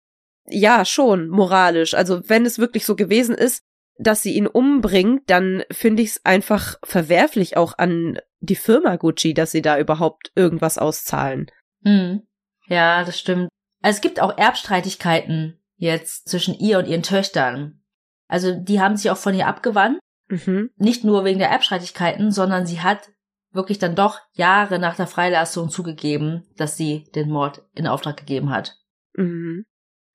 [0.47, 1.93] Ja, schon, moralisch.
[1.93, 3.63] Also wenn es wirklich so gewesen ist,
[3.97, 9.33] dass sie ihn umbringt, dann finde ich es einfach verwerflich auch an die Firma Gucci,
[9.33, 11.49] dass sie da überhaupt irgendwas auszahlen.
[11.83, 12.23] Hm.
[12.67, 13.49] Ja, das stimmt.
[13.81, 17.81] Also es gibt auch Erbstreitigkeiten jetzt zwischen ihr und ihren Töchtern.
[18.27, 19.99] Also die haben sich auch von ihr abgewandt.
[20.29, 20.71] Mhm.
[20.77, 23.11] Nicht nur wegen der Erbstreitigkeiten, sondern sie hat
[23.51, 28.49] wirklich dann doch Jahre nach der Freilassung zugegeben, dass sie den Mord in Auftrag gegeben
[28.49, 28.77] hat.
[29.15, 29.65] Mhm.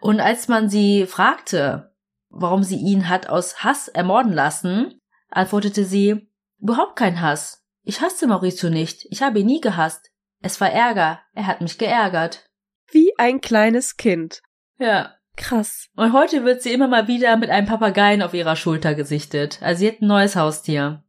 [0.00, 1.94] Und als man sie fragte,
[2.28, 7.64] warum sie ihn hat aus Hass ermorden lassen, antwortete sie, überhaupt kein Hass.
[7.82, 9.06] Ich hasste Maurizio nicht.
[9.10, 10.10] Ich habe ihn nie gehasst.
[10.40, 11.20] Es war Ärger.
[11.32, 12.48] Er hat mich geärgert.
[12.90, 14.40] Wie ein kleines Kind.
[14.78, 15.14] Ja.
[15.38, 15.88] Krass.
[15.94, 19.60] Und heute wird sie immer mal wieder mit einem Papageien auf ihrer Schulter gesichtet.
[19.62, 21.04] Also sie hat ein neues Haustier.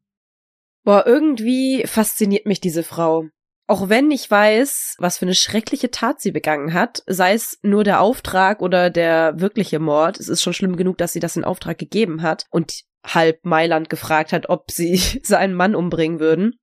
[0.83, 3.25] Boah, irgendwie fasziniert mich diese Frau.
[3.69, 7.83] Auch wenn ich weiß, was für eine schreckliche Tat sie begangen hat, sei es nur
[7.83, 11.43] der Auftrag oder der wirkliche Mord, es ist schon schlimm genug, dass sie das in
[11.43, 16.55] Auftrag gegeben hat und halb Mailand gefragt hat, ob sie seinen Mann umbringen würden.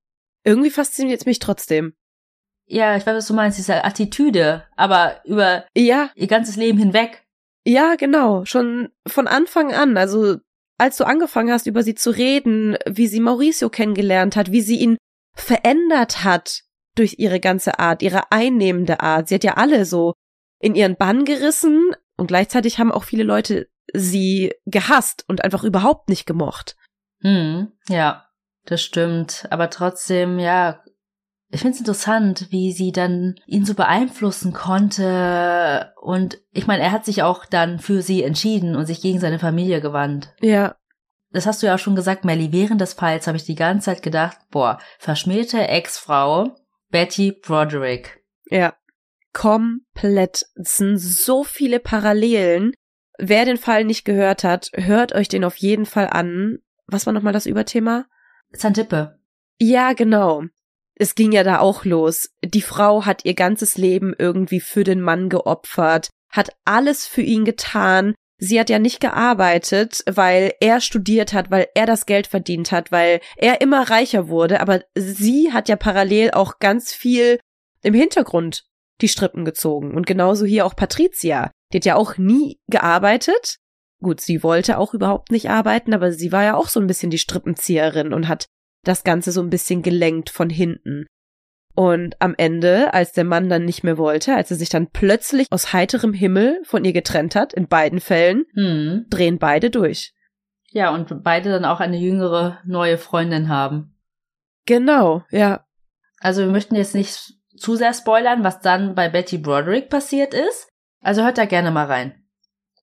[0.42, 1.94] Irgendwie fasziniert es mich trotzdem.
[2.66, 7.24] Ja, ich weiß, was du meinst, diese Attitüde, aber über Ja, ihr ganzes Leben hinweg.
[7.64, 10.38] ja, genau, schon von Anfang an, also
[10.76, 14.80] als du angefangen hast, über sie zu reden, wie sie Mauricio kennengelernt hat, wie sie
[14.80, 14.96] ihn
[15.36, 16.62] verändert hat
[16.98, 19.28] durch ihre ganze Art, ihre einnehmende Art.
[19.28, 20.14] Sie hat ja alle so
[20.60, 26.08] in ihren Bann gerissen und gleichzeitig haben auch viele Leute sie gehasst und einfach überhaupt
[26.08, 26.76] nicht gemocht.
[27.20, 28.26] Hm, ja,
[28.64, 29.46] das stimmt.
[29.50, 30.82] Aber trotzdem, ja,
[31.50, 35.92] ich finde es interessant, wie sie dann ihn so beeinflussen konnte.
[36.00, 39.38] Und ich meine, er hat sich auch dann für sie entschieden und sich gegen seine
[39.38, 40.34] Familie gewandt.
[40.40, 40.76] Ja,
[41.30, 42.50] Das hast du ja auch schon gesagt, Melly.
[42.50, 46.56] Während des Falls habe ich die ganze Zeit gedacht, boah, verschmähte Ex-Frau
[46.90, 48.22] Betty Broderick.
[48.46, 48.74] ja.
[49.32, 50.46] Komplett.
[50.54, 52.72] Es sind so viele Parallelen.
[53.18, 56.60] Wer den Fall nicht gehört hat, hört euch den auf jeden Fall an.
[56.86, 58.06] Was war nochmal das Überthema?
[58.54, 59.18] Zantippe.
[59.60, 60.44] Ja, genau.
[60.94, 62.30] Es ging ja da auch los.
[62.42, 67.44] Die Frau hat ihr ganzes Leben irgendwie für den Mann geopfert, hat alles für ihn
[67.44, 68.14] getan.
[68.38, 72.92] Sie hat ja nicht gearbeitet, weil er studiert hat, weil er das Geld verdient hat,
[72.92, 77.38] weil er immer reicher wurde, aber sie hat ja parallel auch ganz viel
[77.82, 78.64] im Hintergrund
[79.00, 79.94] die Strippen gezogen.
[79.94, 81.50] Und genauso hier auch Patricia.
[81.72, 83.56] Die hat ja auch nie gearbeitet.
[84.02, 87.10] Gut, sie wollte auch überhaupt nicht arbeiten, aber sie war ja auch so ein bisschen
[87.10, 88.46] die Strippenzieherin und hat
[88.84, 91.06] das Ganze so ein bisschen gelenkt von hinten.
[91.76, 95.46] Und am Ende, als der Mann dann nicht mehr wollte, als er sich dann plötzlich
[95.50, 99.04] aus heiterem Himmel von ihr getrennt hat, in beiden Fällen, Hm.
[99.10, 100.14] drehen beide durch.
[100.70, 103.94] Ja, und beide dann auch eine jüngere neue Freundin haben.
[104.64, 105.64] Genau, ja.
[106.20, 110.68] Also wir möchten jetzt nicht zu sehr spoilern, was dann bei Betty Broderick passiert ist.
[111.02, 112.24] Also hört da gerne mal rein.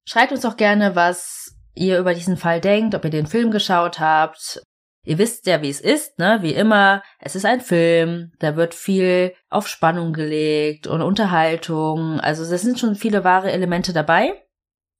[0.05, 3.99] Schreibt uns auch gerne, was ihr über diesen Fall denkt, ob ihr den Film geschaut
[3.99, 4.61] habt.
[5.05, 6.39] Ihr wisst ja, wie es ist, ne?
[6.41, 12.21] Wie immer, es ist ein Film, da wird viel auf Spannung gelegt und Unterhaltung.
[12.21, 14.33] Also es sind schon viele wahre Elemente dabei,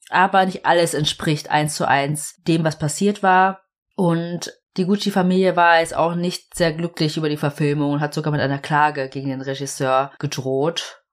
[0.10, 3.62] aber nicht alles entspricht eins zu eins dem, was passiert war.
[3.96, 8.32] Und die Gucci-Familie war jetzt auch nicht sehr glücklich über die Verfilmung und hat sogar
[8.32, 11.04] mit einer Klage gegen den Regisseur gedroht.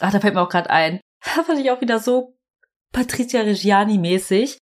[0.00, 1.00] Ach, da fällt mir auch gerade ein.
[1.34, 2.38] Da fand ich auch wieder so
[2.92, 4.58] Patricia Reggiani-mäßig.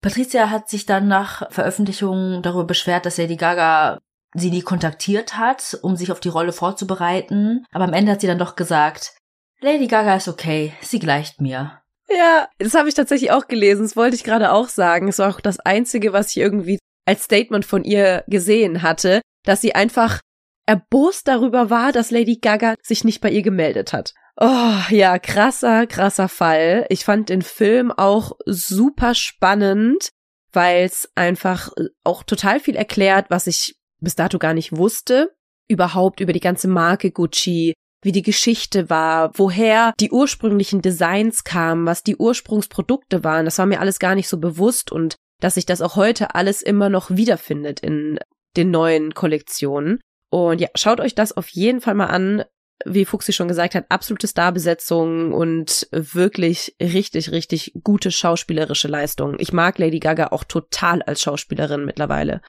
[0.00, 3.98] Patricia hat sich dann nach Veröffentlichung darüber beschwert, dass Lady Gaga
[4.34, 7.64] sie nie kontaktiert hat, um sich auf die Rolle vorzubereiten.
[7.72, 9.14] Aber am Ende hat sie dann doch gesagt,
[9.60, 11.80] Lady Gaga ist okay, sie gleicht mir.
[12.08, 13.82] Ja, das habe ich tatsächlich auch gelesen.
[13.82, 15.08] Das wollte ich gerade auch sagen.
[15.08, 19.60] Es war auch das Einzige, was ich irgendwie als Statement von ihr gesehen hatte, dass
[19.60, 20.20] sie einfach
[20.66, 24.14] erbost darüber war, dass Lady Gaga sich nicht bei ihr gemeldet hat.
[24.40, 26.86] Oh, ja, krasser, krasser Fall.
[26.90, 30.10] Ich fand den Film auch super spannend,
[30.52, 31.70] weil es einfach
[32.04, 35.34] auch total viel erklärt, was ich bis dato gar nicht wusste.
[35.66, 41.84] Überhaupt über die ganze Marke Gucci, wie die Geschichte war, woher die ursprünglichen Designs kamen,
[41.84, 43.44] was die Ursprungsprodukte waren.
[43.44, 46.62] Das war mir alles gar nicht so bewusst und dass sich das auch heute alles
[46.62, 48.20] immer noch wiederfindet in
[48.56, 50.00] den neuen Kollektionen.
[50.30, 52.44] Und ja, schaut euch das auf jeden Fall mal an.
[52.84, 59.36] Wie Fuxi schon gesagt hat, absolute Starbesetzung und wirklich richtig, richtig gute schauspielerische Leistung.
[59.38, 62.40] Ich mag Lady Gaga auch total als Schauspielerin mittlerweile.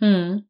[0.00, 0.48] Hm.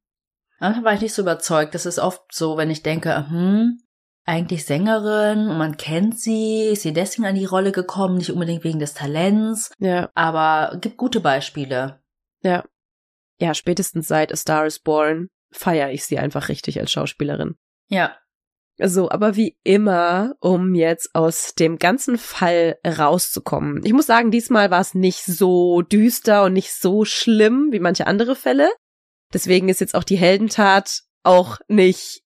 [0.61, 1.75] Manchmal war ich nicht so überzeugt.
[1.75, 3.81] Das ist oft so, wenn ich denke, hm,
[4.25, 8.63] eigentlich Sängerin und man kennt sie, ist sie deswegen an die Rolle gekommen, nicht unbedingt
[8.65, 12.01] wegen des Talents, Ja, aber gibt gute Beispiele.
[12.43, 12.65] ja.
[13.41, 17.57] Ja, spätestens seit A Star is Born feiere ich sie einfach richtig als Schauspielerin.
[17.89, 18.17] Ja.
[18.79, 23.85] So, aber wie immer, um jetzt aus dem ganzen Fall rauszukommen.
[23.85, 28.07] Ich muss sagen, diesmal war es nicht so düster und nicht so schlimm wie manche
[28.07, 28.71] andere Fälle.
[29.33, 32.23] Deswegen ist jetzt auch die Heldentat auch nicht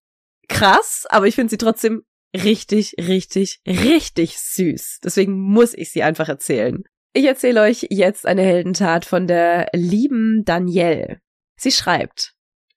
[0.48, 2.02] krass, aber ich finde sie trotzdem
[2.34, 5.00] richtig, richtig, richtig süß.
[5.02, 6.84] Deswegen muss ich sie einfach erzählen.
[7.12, 11.20] Ich erzähle euch jetzt eine Heldentat von der lieben Danielle.
[11.58, 12.34] Sie schreibt,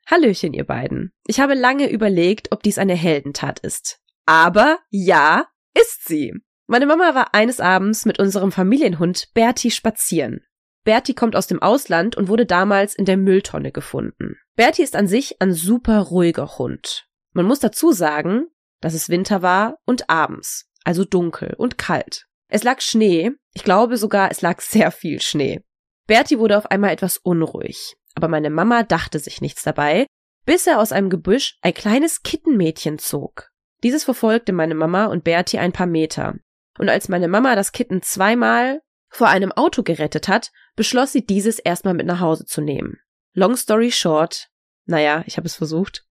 [0.10, 1.12] Hallöchen, ihr beiden.
[1.28, 4.00] Ich habe lange überlegt, ob dies eine Heldentat ist.
[4.26, 5.46] Aber ja,
[5.80, 6.34] ist sie.
[6.68, 10.42] Meine Mama war eines Abends mit unserem Familienhund Bertie spazieren.
[10.84, 14.38] Bertie kommt aus dem Ausland und wurde damals in der Mülltonne gefunden.
[14.56, 17.08] Bertie ist an sich ein super ruhiger Hund.
[17.34, 18.48] Man muss dazu sagen,
[18.82, 22.26] dass es Winter war und abends, also dunkel und kalt.
[22.48, 25.62] Es lag Schnee, ich glaube sogar, es lag sehr viel Schnee.
[26.08, 30.06] Bertie wurde auf einmal etwas unruhig, aber meine Mama dachte sich nichts dabei,
[30.46, 33.50] bis er aus einem Gebüsch ein kleines Kittenmädchen zog.
[33.84, 36.36] Dieses verfolgte meine Mama und Bertie ein paar Meter.
[36.78, 41.60] Und als meine Mama das Kitten zweimal vor einem Auto gerettet hat, beschloss sie dieses
[41.60, 43.00] erstmal mit nach Hause zu nehmen.
[43.34, 44.50] Long story short,
[44.86, 46.06] naja, ich habe es versucht.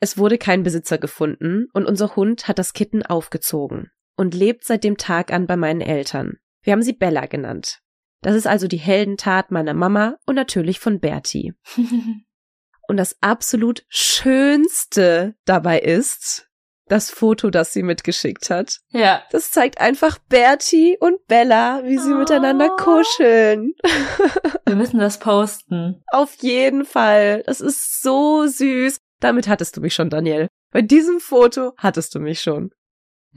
[0.00, 4.84] Es wurde kein Besitzer gefunden und unser Hund hat das Kitten aufgezogen und lebt seit
[4.84, 6.38] dem Tag an bei meinen Eltern.
[6.62, 7.80] Wir haben sie Bella genannt.
[8.22, 11.54] Das ist also die Heldentat meiner Mama und natürlich von Bertie.
[12.88, 16.48] und das absolut Schönste dabei ist,
[16.88, 18.78] das Foto, das sie mitgeschickt hat.
[18.90, 19.22] Ja.
[19.30, 22.16] Das zeigt einfach Bertie und Bella, wie sie oh.
[22.16, 23.74] miteinander kuscheln.
[24.66, 26.02] Wir müssen das posten.
[26.08, 27.42] Auf jeden Fall.
[27.46, 28.98] Das ist so süß.
[29.20, 30.48] Damit hattest du mich schon, Daniel.
[30.72, 32.70] Bei diesem Foto hattest du mich schon.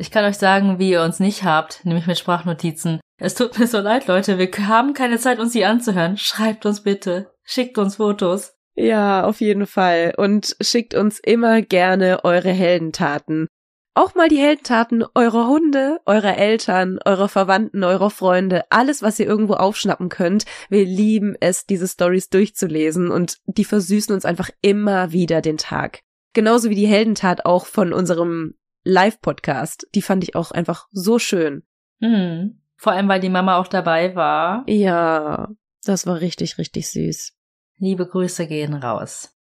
[0.02, 3.00] Ich kann euch sagen, wie ihr uns nicht habt, nämlich mit Sprachnotizen.
[3.20, 4.40] Es tut mir so leid, Leute.
[4.40, 6.18] Wir haben keine Zeit, uns die anzuhören.
[6.18, 7.36] Schreibt uns bitte.
[7.44, 8.56] Schickt uns Fotos.
[8.74, 10.16] Ja, auf jeden Fall.
[10.18, 13.46] Und schickt uns immer gerne eure Heldentaten.
[13.94, 19.28] Auch mal die Heldentaten eurer Hunde, eurer Eltern, eurer Verwandten, eurer Freunde, alles, was ihr
[19.28, 20.46] irgendwo aufschnappen könnt.
[20.70, 26.00] Wir lieben es, diese Stories durchzulesen und die versüßen uns einfach immer wieder den Tag.
[26.34, 29.88] Genauso wie die Heldentat auch von unserem Live-Podcast.
[29.96, 31.64] Die fand ich auch einfach so schön.
[32.00, 32.62] Mhm.
[32.78, 34.64] Vor allem, weil die Mama auch dabei war.
[34.68, 35.50] Ja,
[35.84, 37.34] das war richtig, richtig süß.
[37.78, 39.36] Liebe Grüße gehen raus.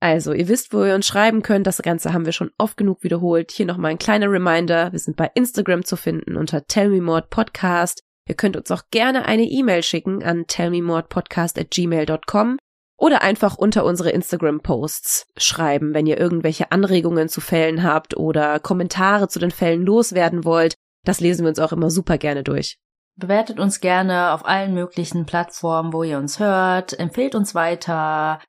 [0.00, 1.66] Also, ihr wisst, wo ihr uns schreiben könnt.
[1.66, 3.50] Das Ganze haben wir schon oft genug wiederholt.
[3.50, 4.92] Hier nochmal ein kleiner Reminder.
[4.92, 8.02] Wir sind bei Instagram zu finden unter Tell Me More Podcast.
[8.28, 12.58] Ihr könnt uns auch gerne eine E-Mail schicken an tellmemorepodcast at gmail.com
[12.96, 19.28] oder einfach unter unsere Instagram-Posts schreiben, wenn ihr irgendwelche Anregungen zu Fällen habt oder Kommentare
[19.28, 20.74] zu den Fällen loswerden wollt.
[21.04, 22.78] Das lesen wir uns auch immer super gerne durch.
[23.16, 26.98] Bewertet uns gerne auf allen möglichen Plattformen, wo ihr uns hört.
[26.98, 28.40] Empfehlt uns weiter.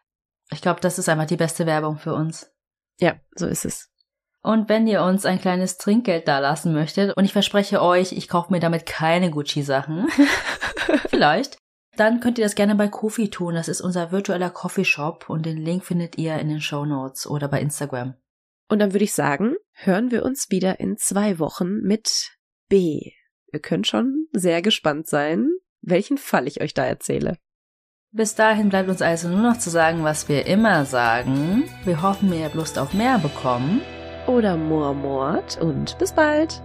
[0.52, 2.52] Ich glaube, das ist einfach die beste Werbung für uns.
[3.00, 3.90] Ja, so ist es.
[4.42, 8.52] Und wenn ihr uns ein kleines Trinkgeld dalassen möchtet, und ich verspreche euch, ich kaufe
[8.52, 10.08] mir damit keine Gucci-Sachen,
[11.10, 11.58] vielleicht,
[12.00, 13.56] dann könnt ihr das gerne bei Kofi tun.
[13.56, 17.48] Das ist unser virtueller Coffeeshop und den Link findet ihr in den Show Notes oder
[17.48, 18.16] bei Instagram.
[18.70, 22.38] Und dann würde ich sagen, hören wir uns wieder in zwei Wochen mit
[22.70, 23.12] B.
[23.52, 25.50] Ihr könnt schon sehr gespannt sein,
[25.82, 27.38] welchen Fall ich euch da erzähle.
[28.12, 31.64] Bis dahin bleibt uns also nur noch zu sagen, was wir immer sagen.
[31.84, 33.82] Wir hoffen, ihr habt Lust auf mehr bekommen.
[34.28, 36.62] Oder Moormord und bis bald.